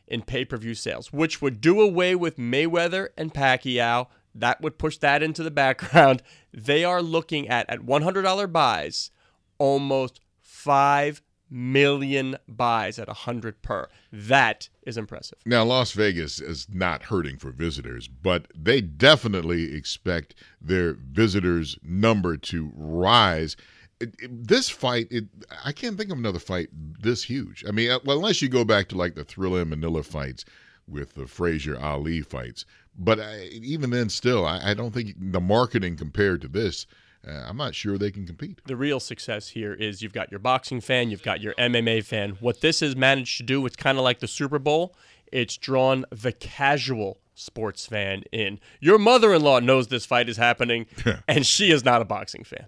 in 0.07 0.21
pay 0.21 0.45
per 0.45 0.55
view 0.55 0.75
sales, 0.75 1.11
which 1.11 1.41
would 1.41 1.59
do 1.59 1.81
away 1.81 2.15
with 2.15 2.37
Mayweather 2.37 3.09
and 3.17 3.33
Pacquiao. 3.33 4.07
That 4.33 4.61
would 4.61 4.77
push 4.77 4.97
that 4.97 5.23
into 5.23 5.43
the 5.43 5.51
background. 5.51 6.23
They 6.53 6.83
are 6.83 7.01
looking 7.01 7.47
at, 7.47 7.69
at 7.69 7.79
$100 7.79 8.51
buys, 8.51 9.09
almost 9.57 10.19
5 10.41 11.21
million 11.51 12.37
buys 12.47 12.97
at 12.97 13.07
100 13.07 13.61
per. 13.61 13.87
That 14.11 14.69
is 14.83 14.97
impressive. 14.97 15.37
Now, 15.45 15.63
Las 15.63 15.91
Vegas 15.91 16.39
is 16.39 16.67
not 16.69 17.03
hurting 17.03 17.37
for 17.37 17.51
visitors, 17.51 18.07
but 18.07 18.47
they 18.55 18.81
definitely 18.81 19.75
expect 19.75 20.35
their 20.59 20.93
visitors' 20.93 21.77
number 21.83 22.37
to 22.37 22.71
rise. 22.75 23.55
It, 23.99 24.15
it, 24.19 24.47
this 24.47 24.69
fight, 24.69 25.07
it, 25.11 25.25
I 25.63 25.71
can't 25.71 25.97
think 25.97 26.11
of 26.11 26.17
another 26.17 26.39
fight 26.39 26.69
this 26.73 27.23
huge. 27.23 27.63
I 27.67 27.71
mean, 27.71 27.91
uh, 27.91 27.99
unless 28.07 28.41
you 28.41 28.49
go 28.49 28.63
back 28.65 28.87
to 28.89 28.97
like 28.97 29.15
the 29.15 29.25
Thrilla 29.25 29.61
and 29.61 29.69
Manila 29.69 30.03
fights 30.03 30.45
with 30.87 31.13
the 31.15 31.27
Frazier 31.27 31.79
Ali 31.79 32.21
fights. 32.21 32.65
But 32.97 33.19
I, 33.19 33.43
even 33.45 33.89
then, 33.89 34.09
still, 34.09 34.45
I, 34.45 34.71
I 34.71 34.73
don't 34.73 34.93
think 34.93 35.15
the 35.17 35.41
marketing 35.41 35.95
compared 35.95 36.41
to 36.41 36.47
this 36.47 36.85
uh, 37.27 37.43
I'm 37.47 37.57
not 37.57 37.75
sure 37.75 37.97
they 37.97 38.11
can 38.11 38.25
compete. 38.25 38.61
The 38.65 38.75
real 38.75 38.99
success 38.99 39.49
here 39.49 39.73
is 39.73 40.01
you've 40.01 40.13
got 40.13 40.31
your 40.31 40.39
boxing 40.39 40.81
fan, 40.81 41.11
you've 41.11 41.23
got 41.23 41.41
your 41.41 41.53
MMA 41.55 42.03
fan. 42.03 42.37
What 42.39 42.61
this 42.61 42.79
has 42.79 42.95
managed 42.95 43.37
to 43.37 43.43
do, 43.43 43.65
it's 43.65 43.75
kind 43.75 43.97
of 43.97 44.03
like 44.03 44.19
the 44.19 44.27
Super 44.27 44.59
Bowl. 44.59 44.95
It's 45.31 45.55
drawn 45.57 46.05
the 46.09 46.31
casual 46.31 47.19
sports 47.35 47.85
fan 47.85 48.23
in. 48.31 48.59
Your 48.79 48.97
mother-in-law 48.97 49.59
knows 49.59 49.87
this 49.87 50.05
fight 50.05 50.29
is 50.29 50.37
happening, 50.37 50.87
and 51.27 51.45
she 51.45 51.71
is 51.71 51.85
not 51.85 52.01
a 52.01 52.05
boxing 52.05 52.43
fan. 52.43 52.65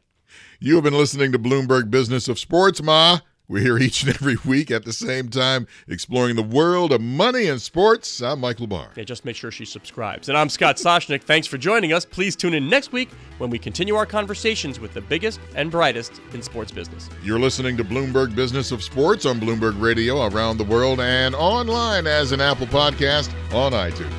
You 0.60 0.76
have 0.76 0.84
been 0.84 0.98
listening 0.98 1.32
to 1.32 1.40
Bloomberg 1.40 1.90
Business 1.90 2.28
of 2.28 2.40
Sports, 2.40 2.82
Ma. 2.82 3.20
We're 3.50 3.60
here 3.60 3.78
each 3.78 4.04
and 4.04 4.14
every 4.16 4.38
week 4.46 4.72
at 4.72 4.86
the 4.86 4.94
same 4.94 5.28
time 5.30 5.68
exploring 5.88 6.38
the 6.38 6.44
world 6.44 6.94
of 6.94 7.02
money 7.02 7.48
and 7.48 7.62
sports. 7.62 8.22
I'm 8.22 8.40
Michael 8.40 8.68
Barr. 8.68 8.90
Yeah, 8.96 9.04
just 9.04 9.26
make 9.26 9.36
sure 9.36 9.52
she 9.52 9.66
subscribes. 9.66 10.30
And 10.30 10.38
I'm 10.38 10.48
Scott 10.48 10.78
Soshnick. 10.78 11.24
Thanks 11.24 11.46
for 11.46 11.58
joining 11.58 11.92
us. 11.92 12.06
Please 12.06 12.38
tune 12.38 12.54
in 12.54 12.70
next 12.70 12.94
week 12.94 13.10
when 13.40 13.50
we 13.50 13.60
continue 13.60 13.96
our 13.96 14.06
conversations 14.06 14.80
with 14.80 14.94
the 14.94 15.02
biggest 15.02 15.42
and 15.56 15.70
brightest 15.70 16.22
in 16.34 16.42
sports 16.42 16.72
business. 16.72 17.10
You're 17.22 17.40
listening 17.40 17.76
to 17.78 17.84
Bloomberg 17.84 18.34
Business 18.34 18.72
of 18.72 18.82
Sports 18.82 19.26
on 19.26 19.42
Bloomberg 19.42 19.80
Radio 19.82 20.26
around 20.26 20.58
the 20.58 20.64
world 20.64 21.02
and 21.02 21.36
online 21.36 22.08
as 22.08 22.32
an 22.32 22.40
Apple 22.40 22.68
podcast 22.68 23.30
on 23.54 23.74
iTunes. 23.74 24.14